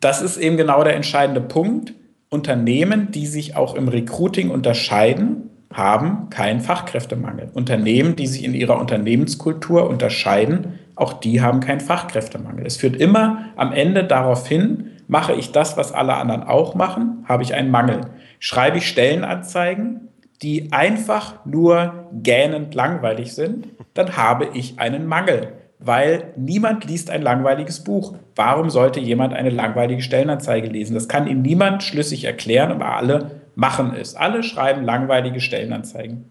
das 0.00 0.22
ist 0.22 0.36
eben 0.36 0.56
genau 0.56 0.84
der 0.84 0.94
entscheidende 0.94 1.40
Punkt. 1.40 1.94
Unternehmen, 2.28 3.12
die 3.12 3.26
sich 3.26 3.56
auch 3.56 3.74
im 3.74 3.88
Recruiting 3.88 4.50
unterscheiden, 4.50 5.50
haben 5.72 6.30
keinen 6.30 6.60
Fachkräftemangel. 6.60 7.50
Unternehmen, 7.54 8.16
die 8.16 8.26
sich 8.26 8.44
in 8.44 8.54
ihrer 8.54 8.78
Unternehmenskultur 8.78 9.88
unterscheiden, 9.88 10.78
auch 10.96 11.12
die 11.12 11.40
haben 11.40 11.60
keinen 11.60 11.80
Fachkräftemangel. 11.80 12.66
Es 12.66 12.76
führt 12.76 12.96
immer 12.96 13.46
am 13.56 13.72
Ende 13.72 14.04
darauf 14.04 14.48
hin, 14.48 14.92
mache 15.08 15.34
ich 15.34 15.52
das, 15.52 15.76
was 15.76 15.92
alle 15.92 16.14
anderen 16.14 16.42
auch 16.42 16.74
machen, 16.74 17.24
habe 17.28 17.42
ich 17.42 17.54
einen 17.54 17.70
Mangel. 17.70 18.00
Schreibe 18.38 18.78
ich 18.78 18.88
Stellenanzeigen, 18.88 20.08
die 20.42 20.72
einfach 20.72 21.44
nur 21.44 22.08
gähnend 22.12 22.74
langweilig 22.74 23.34
sind, 23.34 23.68
dann 23.94 24.16
habe 24.16 24.48
ich 24.54 24.78
einen 24.78 25.06
Mangel 25.06 25.52
weil 25.78 26.32
niemand 26.36 26.84
liest 26.84 27.10
ein 27.10 27.22
langweiliges 27.22 27.84
Buch. 27.84 28.16
Warum 28.34 28.70
sollte 28.70 29.00
jemand 29.00 29.34
eine 29.34 29.50
langweilige 29.50 30.02
Stellenanzeige 30.02 30.68
lesen? 30.68 30.94
Das 30.94 31.08
kann 31.08 31.26
Ihnen 31.26 31.42
niemand 31.42 31.82
schlüssig 31.82 32.24
erklären, 32.24 32.70
aber 32.70 32.96
alle 32.96 33.42
machen 33.54 33.94
es. 33.94 34.14
Alle 34.14 34.42
schreiben 34.42 34.84
langweilige 34.84 35.40
Stellenanzeigen. 35.40 36.24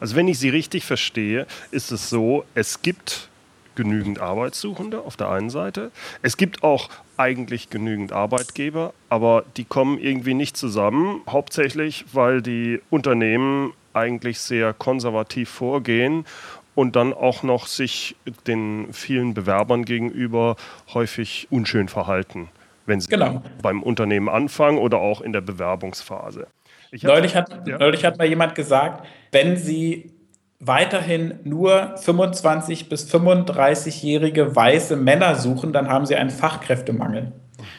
Also 0.00 0.16
wenn 0.16 0.28
ich 0.28 0.38
Sie 0.38 0.48
richtig 0.48 0.84
verstehe, 0.84 1.46
ist 1.70 1.92
es 1.92 2.08
so, 2.08 2.44
es 2.54 2.82
gibt 2.82 3.28
genügend 3.76 4.20
Arbeitssuchende 4.20 5.00
auf 5.00 5.16
der 5.16 5.30
einen 5.30 5.50
Seite. 5.50 5.90
Es 6.22 6.36
gibt 6.36 6.62
auch 6.62 6.88
eigentlich 7.16 7.70
genügend 7.70 8.12
Arbeitgeber, 8.12 8.92
aber 9.08 9.44
die 9.56 9.64
kommen 9.64 9.98
irgendwie 9.98 10.34
nicht 10.34 10.56
zusammen, 10.56 11.22
hauptsächlich 11.28 12.04
weil 12.12 12.42
die 12.42 12.80
Unternehmen 12.90 13.72
eigentlich 13.92 14.40
sehr 14.40 14.72
konservativ 14.74 15.48
vorgehen 15.48 16.26
und 16.74 16.96
dann 16.96 17.14
auch 17.14 17.42
noch 17.42 17.66
sich 17.66 18.16
den 18.46 18.92
vielen 18.92 19.34
Bewerbern 19.34 19.84
gegenüber 19.84 20.56
häufig 20.92 21.48
unschön 21.50 21.88
verhalten, 21.88 22.48
wenn 22.84 23.00
sie 23.00 23.08
genau. 23.08 23.42
beim 23.62 23.82
Unternehmen 23.82 24.28
anfangen 24.28 24.78
oder 24.78 24.98
auch 24.98 25.20
in 25.20 25.32
der 25.32 25.40
Bewerbungsphase. 25.40 26.46
Neulich 27.02 27.34
hat, 27.34 27.66
ja. 27.66 27.78
neulich 27.78 28.04
hat 28.04 28.18
mal 28.18 28.26
jemand 28.26 28.54
gesagt, 28.54 29.06
wenn 29.32 29.56
Sie 29.56 30.12
weiterhin 30.58 31.34
nur 31.44 31.96
25 31.96 32.88
bis 32.88 33.12
35-jährige 33.12 34.56
weiße 34.56 34.96
Männer 34.96 35.36
suchen, 35.36 35.72
dann 35.72 35.88
haben 35.88 36.06
Sie 36.06 36.16
einen 36.16 36.30
Fachkräftemangel. 36.30 37.32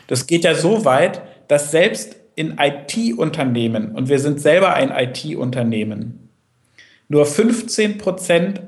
Das 0.07 0.27
geht 0.27 0.43
ja 0.43 0.53
so 0.53 0.86
weit, 0.86 1.22
dass 1.48 1.72
selbst 1.72 2.17
in 2.36 2.57
IT-Unternehmen, 2.60 3.93
und 3.96 4.10
wir 4.10 4.19
sind 4.19 4.39
selber 4.39 4.74
ein 4.74 4.91
IT-Unternehmen, 4.91 6.29
nur 7.10 7.25
15 7.25 7.98
Prozent 7.98 8.62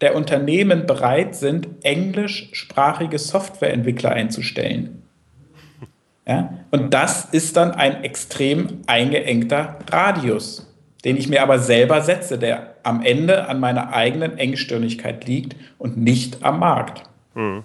der 0.00 0.14
Unternehmen 0.14 0.86
bereit 0.86 1.34
sind, 1.34 1.68
englischsprachige 1.82 3.18
Softwareentwickler 3.18 4.10
einzustellen. 4.10 5.02
Ja? 6.26 6.58
Und 6.70 6.92
das 6.92 7.24
ist 7.24 7.56
dann 7.56 7.72
ein 7.72 8.04
extrem 8.04 8.82
eingeengter 8.86 9.78
Radius, 9.90 10.72
den 11.04 11.16
ich 11.16 11.28
mir 11.28 11.42
aber 11.42 11.58
selber 11.58 12.02
setze, 12.02 12.38
der 12.38 12.74
am 12.82 13.02
Ende 13.02 13.48
an 13.48 13.60
meiner 13.60 13.92
eigenen 13.92 14.38
Engstirnigkeit 14.38 15.26
liegt 15.26 15.56
und 15.78 15.96
nicht 15.96 16.42
am 16.44 16.60
Markt. 16.60 17.02
Hm. 17.34 17.62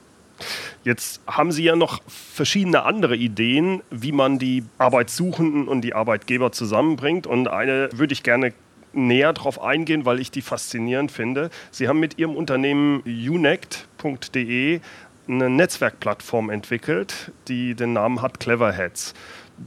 Jetzt 0.84 1.22
haben 1.28 1.52
Sie 1.52 1.64
ja 1.64 1.76
noch 1.76 2.02
verschiedene 2.08 2.84
andere 2.84 3.16
Ideen, 3.16 3.84
wie 3.92 4.12
man 4.12 4.40
die 4.40 4.64
Arbeitssuchenden 4.80 5.68
und 5.68 5.82
die 5.82 5.94
Arbeitgeber 5.94 6.52
zusammenbringt. 6.52 7.28
Und 7.28 7.48
eine 7.48 7.90
würde 7.94 8.14
ich 8.14 8.24
gerne 8.24 8.54
näher 8.94 9.32
darauf 9.34 9.62
eingehen, 9.62 10.06
weil 10.06 10.20
ich 10.20 10.32
die 10.32 10.42
faszinierend 10.42 11.12
finde. 11.12 11.50
Sie 11.70 11.88
haben 11.88 12.00
mit 12.00 12.18
Ihrem 12.18 12.36
Unternehmen 12.36 13.02
unect.de 13.02 14.80
eine 15.28 15.50
Netzwerkplattform 15.50 16.50
entwickelt, 16.50 17.32
die 17.48 17.76
den 17.76 17.94
Namen 17.94 18.22
hat 18.22 18.40
Cleverheads. 18.40 19.14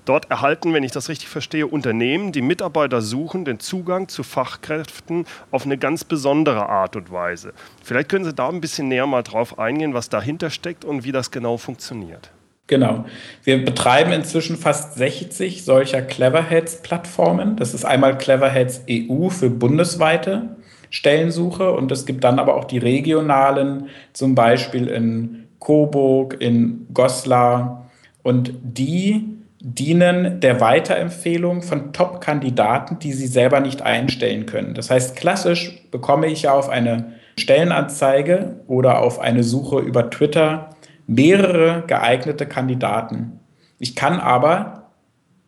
Dort 0.05 0.31
erhalten, 0.31 0.73
wenn 0.73 0.83
ich 0.83 0.93
das 0.93 1.09
richtig 1.09 1.29
verstehe, 1.29 1.67
Unternehmen, 1.67 2.33
die 2.33 2.43
Mitarbeiter 2.43 3.01
suchen, 3.01 3.45
den 3.45 3.61
Zugang 3.61 4.09
zu 4.09 4.23
Fachkräften 4.23 5.27
auf 5.51 5.65
eine 5.65 5.79
ganz 5.79 6.05
besondere 6.05 6.69
Art 6.69 6.97
und 6.97 7.11
Weise. 7.11 7.53
Vielleicht 7.83 8.09
können 8.09 8.25
Sie 8.25 8.35
da 8.35 8.49
ein 8.49 8.61
bisschen 8.61 8.89
näher 8.89 9.07
mal 9.07 9.23
drauf 9.23 9.59
eingehen, 9.59 9.95
was 9.95 10.09
dahinter 10.09 10.51
steckt 10.51 10.85
und 10.85 11.05
wie 11.05 11.13
das 11.13 11.31
genau 11.31 11.57
funktioniert. 11.57 12.31
Genau. 12.67 13.05
Wir 13.43 13.63
betreiben 13.63 14.13
inzwischen 14.13 14.57
fast 14.57 14.95
60 14.95 15.65
solcher 15.65 16.01
Cleverheads-Plattformen. 16.01 17.57
Das 17.57 17.75
ist 17.75 17.85
einmal 17.85 18.17
Cleverheads 18.17 18.85
EU 18.91 19.29
für 19.29 19.51
bundesweite 19.51 20.57
Stellensuche 20.89 21.73
und 21.73 21.93
es 21.93 22.07
gibt 22.07 22.25
dann 22.25 22.39
aber 22.39 22.55
auch 22.55 22.65
die 22.65 22.79
regionalen, 22.79 23.89
zum 24.13 24.35
Beispiel 24.35 24.89
in 24.89 25.45
Coburg, 25.59 26.37
in 26.41 26.87
Goslar 26.95 27.91
und 28.23 28.55
die 28.63 29.25
dienen 29.67 30.41
der 30.41 30.61
Weiterempfehlung 30.61 31.63
von 31.63 31.95
Top-Kandidaten, 31.95 32.99
die 32.99 33.15
sie 33.15 33.27
selber 33.27 33.61
nicht 33.61 33.81
einstellen 33.81 34.45
können. 34.45 34.75
Das 34.75 34.91
heißt, 34.91 35.17
klassisch 35.17 35.83
bekomme 35.91 36.27
ich 36.27 36.43
ja 36.43 36.53
auf 36.53 36.69
eine 36.69 37.15
Stellenanzeige 37.39 38.61
oder 38.67 39.01
auf 39.01 39.19
eine 39.19 39.43
Suche 39.43 39.81
über 39.81 40.11
Twitter 40.11 40.71
mehrere 41.07 41.83
geeignete 41.87 42.45
Kandidaten. 42.47 43.41
Ich 43.79 43.97
kann 43.97 44.21
aber 44.21 44.91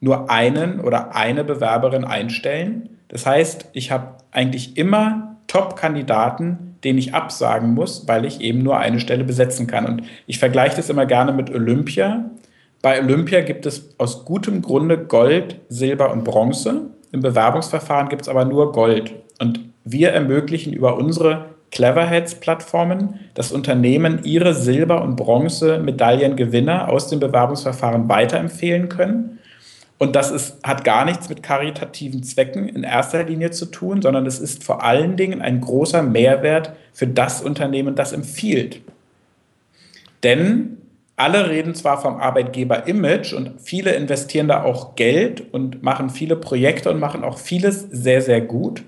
nur 0.01 0.31
einen 0.31 0.81
oder 0.81 1.15
eine 1.15 1.45
Bewerberin 1.45 2.05
einstellen. 2.05 2.89
Das 3.09 3.27
heißt, 3.27 3.69
ich 3.75 3.91
habe 3.91 4.17
eigentlich 4.31 4.79
immer 4.79 5.37
Top-Kandidaten, 5.47 6.77
den 6.85 6.97
ich 6.97 7.15
absagen 7.15 7.75
muss, 7.75 8.09
weil 8.09 8.25
ich 8.25 8.41
eben 8.41 8.63
nur 8.63 8.79
eine 8.79 8.99
Stelle 8.99 9.25
besetzen 9.25 9.67
kann. 9.67 9.85
Und 9.85 10.03
ich 10.27 10.39
vergleiche 10.39 10.77
das 10.77 10.89
immer 10.89 11.05
gerne 11.05 11.33
mit 11.33 11.51
Olympia. 11.51 12.31
Bei 12.87 13.03
Olympia 13.03 13.41
gibt 13.41 13.67
es 13.67 13.97
aus 13.99 14.25
gutem 14.25 14.63
Grunde 14.63 14.97
Gold, 14.97 15.57
Silber 15.69 16.13
und 16.13 16.23
Bronze. 16.23 16.83
Im 17.11 17.19
Bewerbungsverfahren 17.19 18.09
gibt 18.09 18.23
es 18.23 18.29
aber 18.29 18.45
nur 18.45 18.71
Gold. 18.71 19.13
Und 19.41 19.59
wir 19.83 20.11
ermöglichen 20.11 20.73
über 20.73 20.97
unsere 20.97 21.47
Cleverheads-Plattformen, 21.73 23.19
dass 23.35 23.51
Unternehmen 23.51 24.21
ihre 24.23 24.55
Silber- 24.55 25.03
und 25.03 25.17
Bronze-Medaillengewinner 25.17 26.89
aus 26.89 27.09
dem 27.09 27.19
Bewerbungsverfahren 27.19 28.09
weiterempfehlen 28.09 28.89
können. 28.89 29.41
Und 29.99 30.15
das 30.15 30.31
ist, 30.31 30.63
hat 30.63 30.85
gar 30.85 31.05
nichts 31.05 31.29
mit 31.29 31.43
karitativen 31.43 32.23
Zwecken 32.23 32.69
in 32.69 32.85
erster 32.85 33.25
Linie 33.25 33.51
zu 33.51 33.67
tun, 33.67 34.01
sondern 34.01 34.27
es 34.27 34.39
ist 34.39 34.63
vor 34.63 34.85
allen 34.85 35.17
Dingen 35.17 35.43
ein 35.43 35.61
großer 35.61 36.05
Mehrwert 36.05 36.71
für 36.93 37.09
das 37.09 37.43
Unternehmen, 37.43 37.97
das 37.97 38.13
empfiehlt. 38.13 38.81
Denn 40.23 40.77
alle 41.17 41.49
reden 41.49 41.75
zwar 41.75 42.01
vom 42.01 42.17
Arbeitgeber-Image 42.17 43.33
und 43.33 43.61
viele 43.61 43.93
investieren 43.93 44.49
da 44.49 44.63
auch 44.63 44.95
Geld 44.95 45.53
und 45.53 45.83
machen 45.83 46.11
viele 46.11 46.37
Projekte 46.37 46.91
und 46.91 47.01
machen 47.01 47.25
auch 47.25 47.39
vieles 47.39 47.81
sehr, 47.91 48.21
sehr 48.21 48.41
gut 48.41 48.83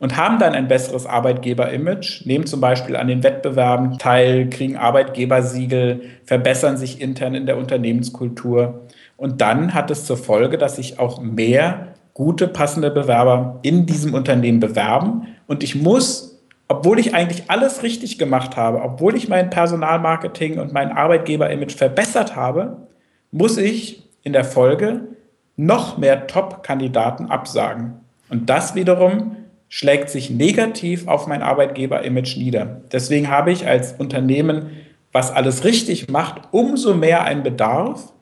und 0.00 0.16
haben 0.16 0.38
dann 0.38 0.54
ein 0.54 0.68
besseres 0.68 1.06
Arbeitgeber-Image, 1.06 2.24
nehmen 2.26 2.46
zum 2.46 2.60
Beispiel 2.60 2.96
an 2.96 3.08
den 3.08 3.22
Wettbewerben 3.22 3.98
teil, 3.98 4.48
kriegen 4.48 4.76
Arbeitgebersiegel, 4.76 6.02
verbessern 6.24 6.76
sich 6.76 7.00
intern 7.00 7.34
in 7.34 7.46
der 7.46 7.58
Unternehmenskultur. 7.58 8.86
Und 9.16 9.40
dann 9.40 9.74
hat 9.74 9.90
es 9.90 10.04
zur 10.04 10.16
Folge, 10.16 10.58
dass 10.58 10.76
sich 10.76 11.00
auch 11.00 11.20
mehr 11.20 11.94
gute, 12.14 12.46
passende 12.46 12.90
Bewerber 12.90 13.58
in 13.62 13.86
diesem 13.86 14.14
Unternehmen 14.14 14.60
bewerben 14.60 15.26
Und 15.46 15.62
ich 15.64 15.74
muss, 15.74 16.37
obwohl 16.68 16.98
ich 16.98 17.14
eigentlich 17.14 17.50
alles 17.50 17.82
richtig 17.82 18.18
gemacht 18.18 18.56
habe, 18.56 18.82
obwohl 18.82 19.16
ich 19.16 19.28
mein 19.28 19.48
Personalmarketing 19.48 20.58
und 20.58 20.72
mein 20.72 20.92
Arbeitgeber-Image 20.92 21.74
verbessert 21.74 22.36
habe, 22.36 22.88
muss 23.30 23.56
ich 23.56 24.06
in 24.22 24.34
der 24.34 24.44
Folge 24.44 25.08
noch 25.56 25.96
mehr 25.96 26.26
Top-Kandidaten 26.26 27.26
absagen. 27.26 27.94
Und 28.28 28.50
das 28.50 28.74
wiederum 28.74 29.36
schlägt 29.68 30.10
sich 30.10 30.30
negativ 30.30 31.08
auf 31.08 31.26
mein 31.26 31.42
Arbeitgeber-Image 31.42 32.36
nieder. 32.36 32.82
Deswegen 32.92 33.28
habe 33.28 33.50
ich 33.50 33.66
als 33.66 33.92
Unternehmen, 33.92 34.70
was 35.12 35.32
alles 35.32 35.64
richtig 35.64 36.10
macht, 36.10 36.42
umso 36.52 36.94
mehr 36.94 37.24
einen 37.24 37.42
Bedarf, 37.42 38.12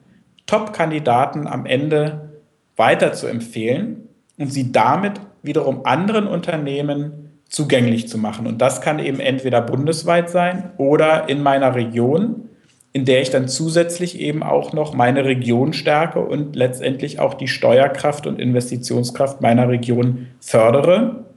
Top-Kandidaten 0.45 1.47
am 1.47 1.65
Ende 1.65 2.29
weiter 2.77 3.11
zu 3.11 3.27
empfehlen 3.27 4.07
und 4.37 4.51
sie 4.51 4.71
damit 4.71 5.19
wiederum 5.43 5.85
anderen 5.85 6.27
Unternehmen 6.27 7.26
zugänglich 7.49 8.07
zu 8.07 8.17
machen. 8.17 8.47
Und 8.47 8.59
das 8.59 8.81
kann 8.81 8.99
eben 8.99 9.19
entweder 9.19 9.61
bundesweit 9.61 10.29
sein 10.29 10.71
oder 10.77 11.29
in 11.29 11.41
meiner 11.41 11.75
Region, 11.75 12.49
in 12.93 13.05
der 13.05 13.21
ich 13.21 13.29
dann 13.29 13.47
zusätzlich 13.47 14.19
eben 14.19 14.43
auch 14.43 14.73
noch 14.73 14.93
meine 14.93 15.25
Region 15.25 15.73
stärke 15.73 16.19
und 16.19 16.55
letztendlich 16.55 17.19
auch 17.19 17.35
die 17.35 17.47
Steuerkraft 17.47 18.27
und 18.27 18.39
Investitionskraft 18.39 19.41
meiner 19.41 19.69
Region 19.69 20.27
fördere 20.39 21.27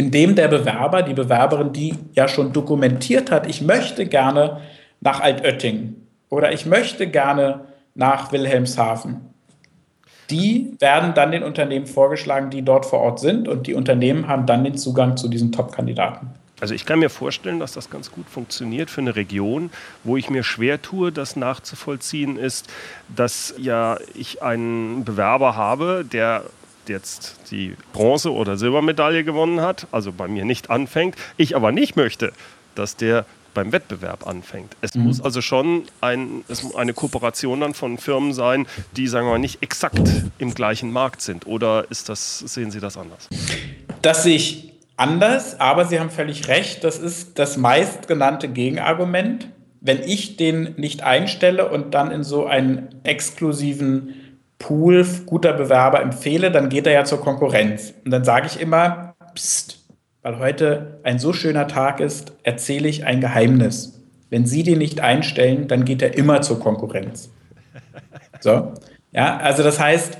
indem 0.00 0.34
der 0.34 0.48
Bewerber, 0.48 1.02
die 1.02 1.12
Bewerberin, 1.12 1.72
die 1.72 1.94
ja 2.14 2.26
schon 2.26 2.54
dokumentiert 2.54 3.30
hat, 3.30 3.46
ich 3.46 3.60
möchte 3.60 4.06
gerne 4.06 4.60
nach 5.00 5.20
Altötting 5.20 5.96
oder 6.30 6.52
ich 6.52 6.64
möchte 6.64 7.06
gerne 7.06 7.66
nach 7.94 8.32
Wilhelmshaven, 8.32 9.20
die 10.30 10.74
werden 10.78 11.14
dann 11.14 11.32
den 11.32 11.42
Unternehmen 11.42 11.86
vorgeschlagen, 11.86 12.50
die 12.50 12.62
dort 12.62 12.86
vor 12.86 13.00
Ort 13.00 13.20
sind 13.20 13.48
und 13.48 13.66
die 13.66 13.74
Unternehmen 13.74 14.28
haben 14.28 14.46
dann 14.46 14.64
den 14.64 14.76
Zugang 14.76 15.16
zu 15.16 15.28
diesen 15.28 15.52
Top-Kandidaten. 15.52 16.28
Also 16.60 16.74
ich 16.74 16.84
kann 16.84 16.98
mir 16.98 17.08
vorstellen, 17.08 17.58
dass 17.58 17.72
das 17.72 17.88
ganz 17.88 18.12
gut 18.12 18.28
funktioniert 18.28 18.90
für 18.90 19.00
eine 19.00 19.16
Region, 19.16 19.70
wo 20.04 20.16
ich 20.16 20.28
mir 20.28 20.42
schwer 20.42 20.82
tue, 20.82 21.10
das 21.10 21.34
nachzuvollziehen 21.34 22.36
ist, 22.36 22.68
dass 23.14 23.54
ja 23.56 23.96
ich 24.14 24.42
einen 24.42 25.04
Bewerber 25.04 25.56
habe, 25.56 26.04
der 26.10 26.44
jetzt 26.86 27.50
die 27.50 27.76
Bronze- 27.92 28.32
oder 28.32 28.56
Silbermedaille 28.56 29.24
gewonnen 29.24 29.62
hat, 29.62 29.86
also 29.90 30.12
bei 30.12 30.28
mir 30.28 30.44
nicht 30.44 30.68
anfängt, 30.68 31.16
ich 31.38 31.56
aber 31.56 31.72
nicht 31.72 31.96
möchte, 31.96 32.32
dass 32.74 32.96
der 32.96 33.24
beim 33.54 33.72
Wettbewerb 33.72 34.26
anfängt. 34.26 34.76
Es 34.80 34.94
mhm. 34.94 35.04
muss 35.04 35.20
also 35.20 35.40
schon 35.40 35.84
ein, 36.00 36.44
es 36.48 36.74
eine 36.74 36.92
Kooperation 36.92 37.60
dann 37.60 37.74
von 37.74 37.98
Firmen 37.98 38.32
sein, 38.32 38.66
die, 38.96 39.06
sagen 39.06 39.26
wir 39.26 39.32
mal, 39.32 39.38
nicht 39.38 39.62
exakt 39.62 40.00
im 40.38 40.54
gleichen 40.54 40.92
Markt 40.92 41.22
sind. 41.22 41.46
Oder 41.46 41.86
ist 41.90 42.08
das, 42.08 42.38
sehen 42.40 42.70
Sie 42.70 42.80
das 42.80 42.96
anders? 42.96 43.28
Das 44.02 44.22
sehe 44.22 44.36
ich 44.36 44.72
anders, 44.96 45.58
aber 45.58 45.86
Sie 45.86 45.98
haben 45.98 46.10
völlig 46.10 46.48
recht. 46.48 46.84
Das 46.84 46.98
ist 46.98 47.38
das 47.38 47.56
meistgenannte 47.56 48.48
Gegenargument. 48.48 49.48
Wenn 49.80 50.02
ich 50.02 50.36
den 50.36 50.74
nicht 50.76 51.02
einstelle 51.02 51.70
und 51.70 51.94
dann 51.94 52.10
in 52.10 52.22
so 52.22 52.46
einen 52.46 52.88
exklusiven 53.02 54.14
Pool 54.58 55.06
guter 55.24 55.54
Bewerber 55.54 56.02
empfehle, 56.02 56.50
dann 56.50 56.68
geht 56.68 56.86
er 56.86 56.92
ja 56.92 57.04
zur 57.04 57.20
Konkurrenz. 57.22 57.94
Und 58.04 58.10
dann 58.10 58.24
sage 58.24 58.46
ich 58.46 58.60
immer, 58.60 59.14
pst, 59.34 59.79
weil 60.22 60.38
heute 60.38 61.00
ein 61.02 61.18
so 61.18 61.32
schöner 61.32 61.68
Tag 61.68 62.00
ist, 62.00 62.32
erzähle 62.42 62.88
ich 62.88 63.04
ein 63.04 63.20
Geheimnis. 63.20 64.00
Wenn 64.28 64.46
Sie 64.46 64.62
den 64.62 64.78
nicht 64.78 65.00
einstellen, 65.00 65.66
dann 65.68 65.84
geht 65.84 66.02
er 66.02 66.16
immer 66.16 66.42
zur 66.42 66.60
Konkurrenz. 66.60 67.30
So, 68.42 68.72
ja, 69.12 69.36
also 69.36 69.62
das 69.62 69.78
heißt, 69.78 70.16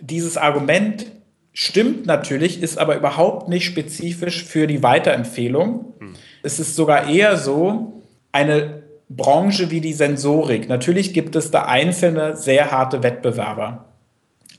dieses 0.00 0.36
Argument 0.36 1.06
stimmt 1.52 2.06
natürlich, 2.06 2.62
ist 2.62 2.78
aber 2.78 2.96
überhaupt 2.96 3.48
nicht 3.48 3.64
spezifisch 3.64 4.44
für 4.44 4.68
die 4.68 4.84
Weiterempfehlung. 4.84 5.94
Hm. 5.98 6.12
Es 6.44 6.60
ist 6.60 6.76
sogar 6.76 7.08
eher 7.08 7.36
so, 7.36 8.02
eine 8.30 8.84
Branche 9.08 9.70
wie 9.70 9.80
die 9.80 9.92
Sensorik. 9.92 10.68
Natürlich 10.68 11.12
gibt 11.12 11.34
es 11.34 11.50
da 11.50 11.62
einzelne 11.64 12.36
sehr 12.36 12.70
harte 12.70 13.02
Wettbewerber. 13.02 13.86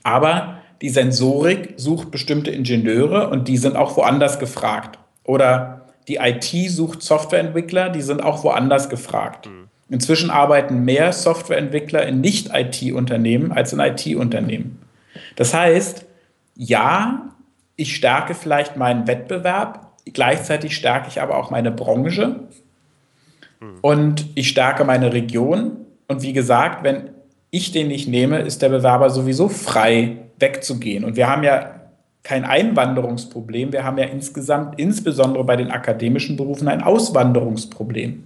Aber 0.02 0.58
die 0.82 0.90
Sensorik 0.90 1.74
sucht 1.76 2.10
bestimmte 2.10 2.50
Ingenieure 2.50 3.30
und 3.30 3.48
die 3.48 3.56
sind 3.56 3.76
auch 3.76 3.96
woanders 3.96 4.38
gefragt. 4.40 4.98
Oder 5.24 5.82
die 6.08 6.16
IT 6.16 6.70
sucht 6.70 7.02
Softwareentwickler, 7.02 7.88
die 7.88 8.02
sind 8.02 8.22
auch 8.22 8.42
woanders 8.42 8.88
gefragt. 8.88 9.46
Mhm. 9.46 9.68
Inzwischen 9.88 10.30
arbeiten 10.30 10.84
mehr 10.84 11.12
Softwareentwickler 11.12 12.04
in 12.06 12.20
Nicht-IT-Unternehmen 12.20 13.52
als 13.52 13.72
in 13.72 13.78
IT-Unternehmen. 13.78 14.80
Das 15.36 15.54
heißt, 15.54 16.04
ja, 16.56 17.28
ich 17.76 17.94
stärke 17.94 18.34
vielleicht 18.34 18.76
meinen 18.76 19.06
Wettbewerb, 19.06 19.92
gleichzeitig 20.12 20.74
stärke 20.74 21.08
ich 21.08 21.20
aber 21.20 21.36
auch 21.36 21.50
meine 21.50 21.70
Branche 21.70 22.40
und 23.82 24.26
ich 24.34 24.48
stärke 24.48 24.84
meine 24.84 25.12
Region. 25.12 25.76
Und 26.08 26.22
wie 26.22 26.32
gesagt, 26.32 26.82
wenn 26.82 27.10
ich 27.52 27.70
den 27.70 27.88
nicht 27.88 28.08
nehme, 28.08 28.40
ist 28.40 28.62
der 28.62 28.70
Bewerber 28.70 29.10
sowieso 29.10 29.48
frei 29.48 30.16
wegzugehen. 30.38 31.04
Und 31.04 31.16
wir 31.16 31.28
haben 31.28 31.44
ja 31.44 31.82
kein 32.24 32.44
Einwanderungsproblem, 32.44 33.72
wir 33.72 33.84
haben 33.84 33.98
ja 33.98 34.06
insgesamt, 34.06 34.80
insbesondere 34.80 35.44
bei 35.44 35.56
den 35.56 35.70
akademischen 35.70 36.36
Berufen, 36.36 36.66
ein 36.66 36.82
Auswanderungsproblem. 36.82 38.24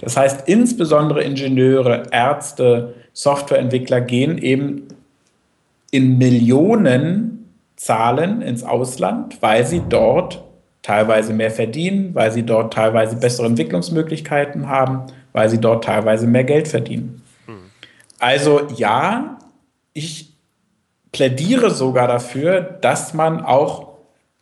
Das 0.00 0.16
heißt, 0.16 0.48
insbesondere 0.48 1.22
Ingenieure, 1.22 2.04
Ärzte, 2.10 2.94
Softwareentwickler 3.12 4.00
gehen 4.00 4.38
eben 4.38 4.88
in 5.90 6.18
Millionen 6.18 7.46
Zahlen 7.76 8.42
ins 8.42 8.64
Ausland, 8.64 9.40
weil 9.40 9.64
sie 9.64 9.82
dort 9.88 10.42
teilweise 10.82 11.32
mehr 11.32 11.50
verdienen, 11.50 12.14
weil 12.14 12.32
sie 12.32 12.42
dort 12.42 12.74
teilweise 12.74 13.16
bessere 13.16 13.46
Entwicklungsmöglichkeiten 13.46 14.68
haben, 14.68 15.04
weil 15.32 15.48
sie 15.48 15.58
dort 15.58 15.84
teilweise 15.84 16.26
mehr 16.26 16.44
Geld 16.44 16.68
verdienen. 16.68 17.22
Also 18.18 18.68
ja, 18.76 19.38
ich 19.92 20.36
plädiere 21.12 21.70
sogar 21.70 22.08
dafür, 22.08 22.60
dass 22.60 23.14
man 23.14 23.44
auch 23.44 23.88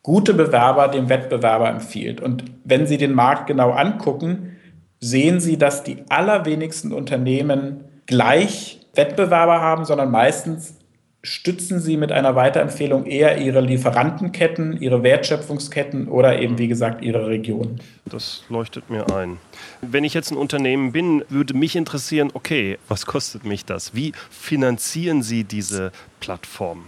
gute 0.02 0.34
Bewerber 0.34 0.88
dem 0.88 1.08
Wettbewerber 1.08 1.68
empfiehlt. 1.68 2.20
Und 2.20 2.44
wenn 2.64 2.86
Sie 2.86 2.96
den 2.96 3.12
Markt 3.12 3.46
genau 3.46 3.70
angucken, 3.72 4.56
sehen 5.00 5.40
Sie, 5.40 5.58
dass 5.58 5.82
die 5.82 6.04
allerwenigsten 6.08 6.92
Unternehmen 6.92 7.84
gleich 8.06 8.86
Wettbewerber 8.94 9.60
haben, 9.60 9.84
sondern 9.84 10.10
meistens 10.10 10.78
stützen 11.26 11.80
Sie 11.80 11.96
mit 11.96 12.12
einer 12.12 12.34
Weiterempfehlung 12.36 13.06
eher 13.06 13.38
Ihre 13.38 13.60
Lieferantenketten, 13.60 14.80
Ihre 14.80 15.02
Wertschöpfungsketten 15.02 16.08
oder 16.08 16.40
eben, 16.40 16.58
wie 16.58 16.68
gesagt, 16.68 17.02
Ihre 17.04 17.26
Region? 17.26 17.80
Das 18.04 18.44
leuchtet 18.48 18.88
mir 18.90 19.14
ein. 19.14 19.38
Wenn 19.82 20.04
ich 20.04 20.14
jetzt 20.14 20.30
ein 20.30 20.36
Unternehmen 20.36 20.92
bin, 20.92 21.24
würde 21.28 21.54
mich 21.54 21.76
interessieren, 21.76 22.30
okay, 22.34 22.78
was 22.88 23.06
kostet 23.06 23.44
mich 23.44 23.64
das? 23.64 23.94
Wie 23.94 24.12
finanzieren 24.30 25.22
Sie 25.22 25.44
diese 25.44 25.92
Plattform? 26.20 26.86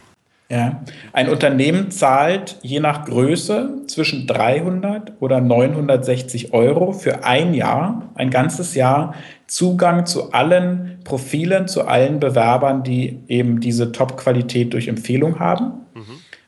Ja. 0.51 0.83
Ein 1.13 1.29
Unternehmen 1.29 1.91
zahlt 1.91 2.57
je 2.63 2.81
nach 2.81 3.05
Größe 3.05 3.83
zwischen 3.87 4.27
300 4.27 5.13
oder 5.21 5.43
960 5.43 6.55
Euro 6.55 6.93
für 6.93 7.25
ein 7.25 7.53
Jahr, 7.53 8.11
ein 8.15 8.31
ganzes 8.31 8.75
Jahr 8.75 9.15
Zugang 9.47 10.07
zu 10.07 10.33
allen 10.33 11.01
Profilen, 11.05 11.69
zu 11.69 11.87
allen 11.87 12.19
Bewerbern, 12.19 12.83
die 12.83 13.21
eben 13.29 13.61
diese 13.61 13.93
Top-Qualität 13.93 14.73
durch 14.73 14.89
Empfehlung 14.89 15.39
haben. 15.39 15.83
Mhm. 15.95 16.03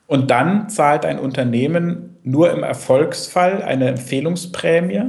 Und 0.07 0.31
dann 0.31 0.71
zahlt 0.71 1.05
ein 1.05 1.19
Unternehmen 1.19 2.17
nur 2.23 2.51
im 2.53 2.63
Erfolgsfall 2.63 3.63
eine 3.63 3.89
Empfehlungsprämie, 3.89 5.03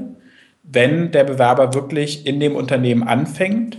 wenn 0.63 1.11
der 1.11 1.23
Bewerber 1.23 1.73
wirklich 1.73 2.27
in 2.27 2.41
dem 2.41 2.55
Unternehmen 2.55 3.03
anfängt. 3.03 3.77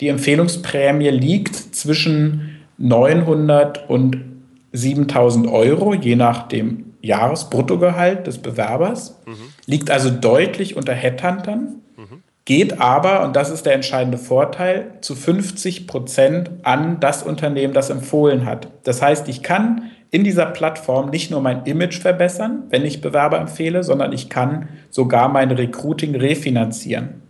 Die 0.00 0.08
Empfehlungsprämie 0.08 1.08
liegt 1.08 1.56
zwischen 1.56 2.60
900 2.78 3.88
und 3.88 4.29
7000 4.72 5.48
Euro, 5.48 5.94
je 5.94 6.16
nach 6.16 6.48
dem 6.48 6.94
Jahresbruttogehalt 7.02 8.26
des 8.26 8.38
Bewerbers, 8.38 9.20
mhm. 9.26 9.34
liegt 9.66 9.90
also 9.90 10.10
deutlich 10.10 10.76
unter 10.76 10.92
Headhuntern, 10.92 11.80
mhm. 11.96 12.22
geht 12.44 12.80
aber, 12.80 13.24
und 13.24 13.36
das 13.36 13.50
ist 13.50 13.66
der 13.66 13.74
entscheidende 13.74 14.18
Vorteil, 14.18 14.92
zu 15.00 15.14
50 15.14 15.86
Prozent 15.86 16.50
an 16.62 17.00
das 17.00 17.22
Unternehmen, 17.22 17.74
das 17.74 17.90
empfohlen 17.90 18.44
hat. 18.44 18.68
Das 18.84 19.02
heißt, 19.02 19.28
ich 19.28 19.42
kann 19.42 19.90
in 20.10 20.24
dieser 20.24 20.46
Plattform 20.46 21.10
nicht 21.10 21.30
nur 21.30 21.40
mein 21.40 21.64
Image 21.64 22.00
verbessern, 22.00 22.64
wenn 22.70 22.84
ich 22.84 23.00
Bewerber 23.00 23.38
empfehle, 23.38 23.84
sondern 23.84 24.12
ich 24.12 24.28
kann 24.28 24.68
sogar 24.90 25.28
mein 25.28 25.50
Recruiting 25.50 26.16
refinanzieren. 26.16 27.22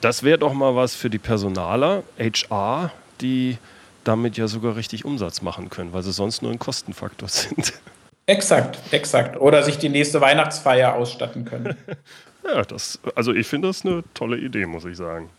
Das 0.00 0.22
wäre 0.22 0.38
doch 0.38 0.52
mal 0.52 0.76
was 0.76 0.94
für 0.94 1.10
die 1.10 1.18
Personaler, 1.18 2.02
HR, 2.18 2.92
die 3.20 3.56
damit 4.06 4.36
ja 4.36 4.48
sogar 4.48 4.76
richtig 4.76 5.04
Umsatz 5.04 5.42
machen 5.42 5.70
können, 5.70 5.92
weil 5.92 6.02
sie 6.02 6.12
sonst 6.12 6.42
nur 6.42 6.52
ein 6.52 6.58
Kostenfaktor 6.58 7.28
sind. 7.28 7.74
Exakt, 8.26 8.78
exakt. 8.90 9.40
Oder 9.40 9.62
sich 9.62 9.78
die 9.78 9.88
nächste 9.88 10.20
Weihnachtsfeier 10.20 10.94
ausstatten 10.94 11.44
können. 11.44 11.76
ja, 12.44 12.62
das, 12.62 12.98
also 13.14 13.32
ich 13.32 13.46
finde 13.46 13.68
das 13.68 13.84
eine 13.84 14.02
tolle 14.14 14.38
Idee, 14.38 14.66
muss 14.66 14.84
ich 14.84 14.96
sagen. 14.96 15.30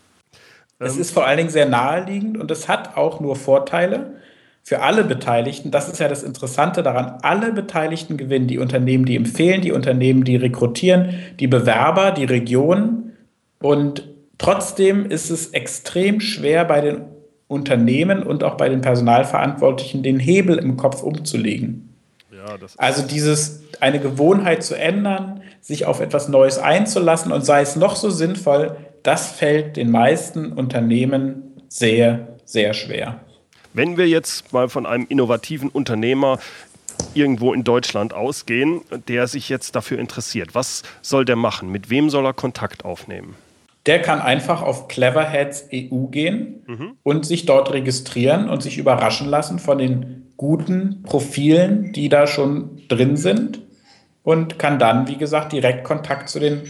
Es 0.78 0.94
ähm, 0.94 1.00
ist 1.00 1.10
vor 1.10 1.26
allen 1.26 1.36
Dingen 1.36 1.50
sehr 1.50 1.66
naheliegend 1.66 2.38
und 2.38 2.50
es 2.50 2.68
hat 2.68 2.96
auch 2.96 3.20
nur 3.20 3.36
Vorteile. 3.36 4.14
für 4.62 4.80
alle 4.80 5.04
Beteiligten. 5.04 5.70
Das 5.70 5.88
ist 5.88 5.98
ja 5.98 6.08
das 6.08 6.22
Interessante 6.22 6.82
daran. 6.82 7.18
Alle 7.22 7.52
Beteiligten 7.52 8.18
gewinnen. 8.18 8.48
Die 8.48 8.58
Unternehmen, 8.58 9.06
die 9.06 9.16
empfehlen, 9.16 9.62
die 9.62 9.72
Unternehmen, 9.72 10.24
die 10.24 10.36
rekrutieren, 10.36 11.14
die 11.40 11.46
Bewerber, 11.46 12.10
die 12.10 12.26
Region. 12.26 13.12
Und 13.60 14.08
trotzdem 14.36 15.06
ist 15.06 15.30
es 15.30 15.48
extrem 15.48 16.20
schwer 16.20 16.64
bei 16.66 16.80
den 16.82 17.02
Unternehmen 17.48 18.22
und 18.22 18.44
auch 18.44 18.56
bei 18.56 18.68
den 18.68 18.82
Personalverantwortlichen 18.82 20.02
den 20.02 20.20
Hebel 20.20 20.58
im 20.58 20.76
Kopf 20.76 21.02
umzulegen. 21.02 21.94
Ja, 22.30 22.56
also 22.76 23.02
dieses 23.02 23.62
eine 23.80 23.98
Gewohnheit 23.98 24.62
zu 24.62 24.78
ändern, 24.78 25.42
sich 25.60 25.86
auf 25.86 26.00
etwas 26.00 26.28
Neues 26.28 26.58
einzulassen 26.58 27.32
und 27.32 27.44
sei 27.44 27.62
es 27.62 27.74
noch 27.74 27.96
so 27.96 28.10
sinnvoll, 28.10 28.76
das 29.02 29.28
fällt 29.32 29.76
den 29.76 29.90
meisten 29.90 30.52
Unternehmen 30.52 31.54
sehr, 31.68 32.36
sehr 32.44 32.74
schwer. 32.74 33.20
Wenn 33.72 33.96
wir 33.96 34.08
jetzt 34.08 34.52
mal 34.52 34.68
von 34.68 34.86
einem 34.86 35.06
innovativen 35.08 35.68
Unternehmer 35.68 36.38
irgendwo 37.14 37.52
in 37.52 37.64
Deutschland 37.64 38.12
ausgehen, 38.12 38.80
der 39.08 39.26
sich 39.26 39.48
jetzt 39.48 39.76
dafür 39.76 39.98
interessiert, 39.98 40.54
was 40.54 40.82
soll 41.02 41.24
der 41.24 41.36
machen? 41.36 41.70
Mit 41.70 41.90
wem 41.90 42.10
soll 42.10 42.26
er 42.26 42.34
Kontakt 42.34 42.84
aufnehmen? 42.84 43.36
Der 43.88 44.00
kann 44.02 44.20
einfach 44.20 44.62
auf 44.62 44.86
Cleverheads 44.86 45.70
EU 45.72 46.04
gehen 46.08 46.62
mhm. 46.66 46.98
und 47.02 47.24
sich 47.24 47.46
dort 47.46 47.72
registrieren 47.72 48.50
und 48.50 48.62
sich 48.62 48.76
überraschen 48.76 49.28
lassen 49.28 49.58
von 49.58 49.78
den 49.78 50.34
guten 50.36 51.02
Profilen, 51.04 51.94
die 51.94 52.10
da 52.10 52.26
schon 52.26 52.82
drin 52.88 53.16
sind 53.16 53.60
und 54.22 54.58
kann 54.58 54.78
dann, 54.78 55.08
wie 55.08 55.16
gesagt, 55.16 55.52
direkt 55.52 55.84
Kontakt 55.84 56.28
zu 56.28 56.38
den 56.38 56.64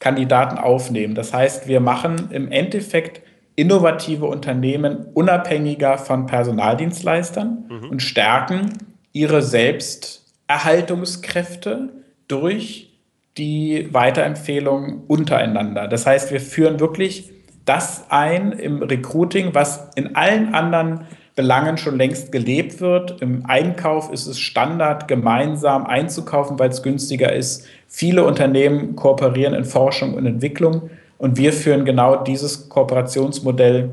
Kandidaten 0.00 0.58
aufnehmen. 0.58 1.14
Das 1.14 1.32
heißt, 1.32 1.68
wir 1.68 1.78
machen 1.78 2.30
im 2.32 2.50
Endeffekt 2.50 3.22
innovative 3.54 4.26
Unternehmen 4.26 5.06
unabhängiger 5.14 5.96
von 5.96 6.26
Personaldienstleistern 6.26 7.66
mhm. 7.68 7.90
und 7.90 8.02
stärken 8.02 8.72
ihre 9.12 9.42
Selbsterhaltungskräfte 9.42 11.90
durch 12.26 12.93
die 13.36 13.88
Weiterempfehlung 13.92 15.02
untereinander. 15.06 15.88
Das 15.88 16.06
heißt, 16.06 16.30
wir 16.30 16.40
führen 16.40 16.80
wirklich 16.80 17.32
das 17.64 18.04
ein 18.10 18.52
im 18.52 18.82
Recruiting, 18.82 19.54
was 19.54 19.90
in 19.96 20.14
allen 20.14 20.54
anderen 20.54 21.06
Belangen 21.34 21.78
schon 21.78 21.96
längst 21.96 22.30
gelebt 22.30 22.80
wird. 22.80 23.20
Im 23.20 23.44
Einkauf 23.46 24.12
ist 24.12 24.26
es 24.26 24.38
Standard, 24.38 25.08
gemeinsam 25.08 25.86
einzukaufen, 25.86 26.58
weil 26.58 26.70
es 26.70 26.82
günstiger 26.82 27.32
ist. 27.32 27.66
Viele 27.88 28.24
Unternehmen 28.24 28.94
kooperieren 28.94 29.54
in 29.54 29.64
Forschung 29.64 30.14
und 30.14 30.26
Entwicklung 30.26 30.90
und 31.18 31.36
wir 31.36 31.52
führen 31.52 31.84
genau 31.84 32.22
dieses 32.22 32.68
Kooperationsmodell 32.68 33.90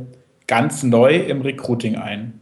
ganz 0.47 0.84
neu 0.84 1.15
im 1.15 1.41
Recruiting 1.41 1.95
ein. 1.95 2.41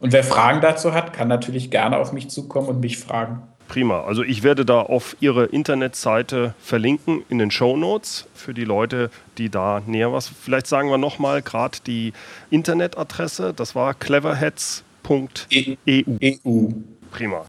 Und 0.00 0.12
wer 0.12 0.24
Fragen 0.24 0.60
dazu 0.60 0.92
hat, 0.92 1.12
kann 1.12 1.28
natürlich 1.28 1.70
gerne 1.70 1.98
auf 1.98 2.12
mich 2.12 2.28
zukommen 2.28 2.68
und 2.68 2.80
mich 2.80 2.98
fragen. 2.98 3.42
Prima. 3.70 4.02
Also 4.02 4.24
ich 4.24 4.42
werde 4.42 4.64
da 4.64 4.80
auf 4.80 5.16
Ihre 5.20 5.44
Internetseite 5.44 6.54
verlinken 6.60 7.22
in 7.28 7.38
den 7.38 7.52
Show 7.52 7.76
Notes 7.76 8.26
für 8.34 8.52
die 8.52 8.64
Leute, 8.64 9.10
die 9.38 9.48
da 9.48 9.80
näher 9.86 10.12
was. 10.12 10.26
Vielleicht 10.26 10.66
sagen 10.66 10.90
wir 10.90 10.98
nochmal 10.98 11.40
gerade 11.40 11.78
die 11.86 12.12
Internetadresse. 12.50 13.54
Das 13.54 13.76
war 13.76 13.94
cleverheads.eu. 13.94 15.76
EU. 15.88 16.68
Prima. 17.12 17.44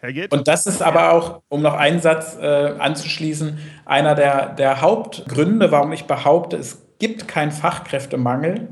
Herr 0.00 0.12
Geht? 0.12 0.30
Und 0.30 0.46
das 0.46 0.66
ist 0.66 0.82
aber 0.82 1.12
auch, 1.14 1.40
um 1.48 1.62
noch 1.62 1.74
einen 1.74 2.02
Satz 2.02 2.36
äh, 2.36 2.74
anzuschließen, 2.78 3.58
einer 3.86 4.14
der, 4.14 4.50
der 4.50 4.82
Hauptgründe, 4.82 5.72
warum 5.72 5.90
ich 5.92 6.04
behaupte, 6.04 6.58
es 6.58 6.82
gibt 6.98 7.26
keinen 7.26 7.52
Fachkräftemangel, 7.52 8.68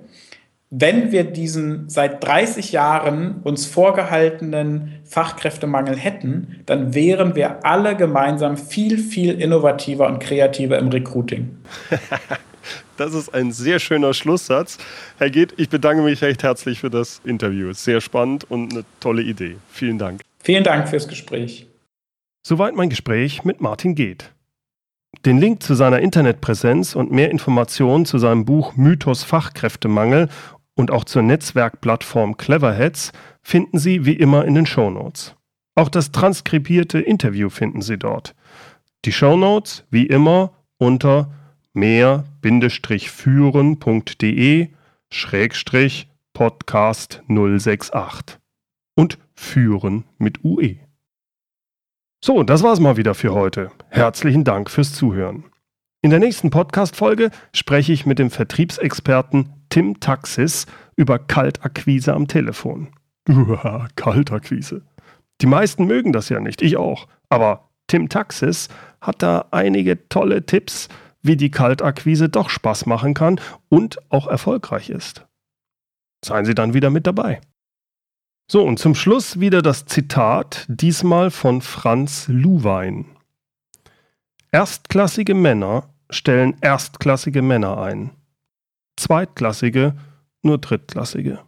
wenn 0.70 1.12
wir 1.12 1.24
diesen 1.24 1.88
seit 1.88 2.24
30 2.24 2.72
Jahren 2.72 3.40
uns 3.44 3.66
vorgehaltenen 3.66 5.00
Fachkräftemangel 5.05 5.96
hätten, 5.96 6.62
dann 6.66 6.94
wären 6.94 7.37
wir 7.37 7.64
alle 7.64 7.96
gemeinsam 7.96 8.57
viel, 8.57 8.98
viel 8.98 9.40
innovativer 9.40 10.07
und 10.07 10.18
kreativer 10.18 10.79
im 10.79 10.88
Recruiting. 10.88 11.57
Das 12.96 13.12
ist 13.14 13.35
ein 13.35 13.52
sehr 13.52 13.79
schöner 13.79 14.14
Schlusssatz. 14.14 14.79
Herr 15.18 15.31
Geht, 15.31 15.52
ich 15.59 15.68
bedanke 15.68 16.02
mich 16.02 16.22
recht 16.22 16.42
herzlich 16.42 16.81
für 16.81 16.90
das 16.90 17.20
Interview. 17.24 17.72
Sehr 17.74 18.00
spannend 18.00 18.50
und 18.50 18.72
eine 18.72 18.85
tolle 19.00 19.22
Idee. 19.22 19.59
Vielen 19.70 19.98
Dank. 19.98 20.22
Vielen 20.42 20.64
Dank 20.64 20.88
fürs 20.88 21.07
Gespräch. 21.07 21.66
Soweit 22.42 22.74
mein 22.74 22.88
Gespräch 22.88 23.44
mit 23.44 23.61
Martin 23.61 23.94
Geht. 23.94 24.33
Den 25.24 25.38
Link 25.38 25.62
zu 25.62 25.74
seiner 25.74 26.00
Internetpräsenz 26.00 26.94
und 26.94 27.11
mehr 27.11 27.31
Informationen 27.31 28.05
zu 28.07 28.18
seinem 28.18 28.44
Buch 28.44 28.76
Mythos 28.76 29.24
Fachkräftemangel 29.24 30.29
und 30.74 30.90
auch 30.90 31.05
zur 31.05 31.22
Netzwerkplattform 31.22 32.37
Cleverheads 32.37 33.12
finden 33.42 33.79
Sie 33.79 34.05
wie 34.05 34.14
immer 34.14 34.44
in 34.44 34.55
den 34.55 34.66
Shownotes. 34.66 35.35
Auch 35.74 35.88
das 35.88 36.12
transkribierte 36.12 37.00
Interview 37.00 37.48
finden 37.50 37.83
Sie 37.83 37.98
dort. 37.98 38.37
Die 39.05 39.12
Shownotes 39.12 39.85
wie 39.90 40.07
immer 40.07 40.52
unter 40.79 41.33
mehr-führen.de 41.72 44.68
Schrägstrich 45.12 46.09
Podcast 46.33 47.22
068 47.29 48.38
und 48.94 49.18
führen 49.35 50.05
mit 50.18 50.44
UE. 50.44 50.86
So, 52.27 52.43
das 52.43 52.65
war's 52.65 52.81
mal 52.81 52.97
wieder 52.97 53.15
für 53.15 53.35
heute. 53.35 53.71
Herzlichen 53.89 54.43
Dank 54.43 54.69
fürs 54.69 54.93
Zuhören. 54.93 55.45
In 56.03 56.11
der 56.11 56.19
nächsten 56.19 56.51
Podcast-Folge 56.51 57.31
spreche 57.55 57.93
ich 57.93 58.05
mit 58.05 58.19
dem 58.19 58.33
Vertriebsexperten 58.33 59.53
Tim 59.69 60.01
Taxis 60.01 60.67
über 60.97 61.21
Kaltakquise 61.21 62.12
am 62.12 62.27
Telefon. 62.27 62.89
Uah, 63.29 63.87
Kaltakquise. 63.95 64.83
Die 65.41 65.47
meisten 65.47 65.87
mögen 65.87 66.12
das 66.12 66.29
ja 66.29 66.41
nicht, 66.41 66.62
ich 66.62 66.77
auch. 66.77 67.07
Aber 67.29 67.69
Tim 67.87 68.09
Taxis 68.09 68.71
hat 69.01 69.23
da 69.23 69.47
einige 69.53 70.09
tolle 70.09 70.45
Tipps, 70.45 70.89
wie 71.23 71.37
die 71.37 71.53
Kaltakquise 71.53 72.29
doch 72.29 72.51
Spaß 72.51 72.87
machen 72.87 73.15
kann 73.15 73.41
und 73.69 73.99
auch 74.09 74.27
erfolgreich 74.27 74.91
ist. 74.91 75.25
Seien 76.25 76.45
Sie 76.45 76.57
dann 76.57 76.75
wieder 76.75 76.91
mit 76.91 77.07
dabei. 77.07 77.41
So, 78.48 78.62
und 78.62 78.78
zum 78.78 78.94
Schluss 78.94 79.40
wieder 79.40 79.61
das 79.61 79.87
Zitat, 79.87 80.66
diesmal 80.68 81.32
von 81.32 81.62
Franz 81.62 82.26
Luwein. 82.28 83.06
Erstklassige 84.52 85.35
Männer 85.35 85.90
stellen 86.11 86.56
erstklassige 86.61 87.42
Männer 87.42 87.78
ein. 87.78 88.12
Zweitklassige 88.96 89.96
nur 90.42 90.59
drittklassige. 90.59 91.40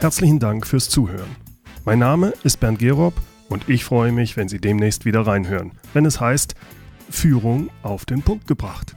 Herzlichen 0.00 0.40
Dank 0.40 0.66
fürs 0.66 0.88
Zuhören. 0.88 1.36
Mein 1.84 2.00
Name 2.00 2.34
ist 2.42 2.58
Bernd 2.58 2.80
Gerob 2.80 3.14
und 3.48 3.68
ich 3.68 3.84
freue 3.84 4.10
mich, 4.10 4.36
wenn 4.36 4.48
Sie 4.48 4.60
demnächst 4.60 5.04
wieder 5.04 5.24
reinhören, 5.24 5.70
wenn 5.92 6.06
es 6.06 6.20
heißt 6.20 6.56
Führung 7.08 7.70
auf 7.84 8.04
den 8.04 8.22
Punkt 8.22 8.48
gebracht. 8.48 8.96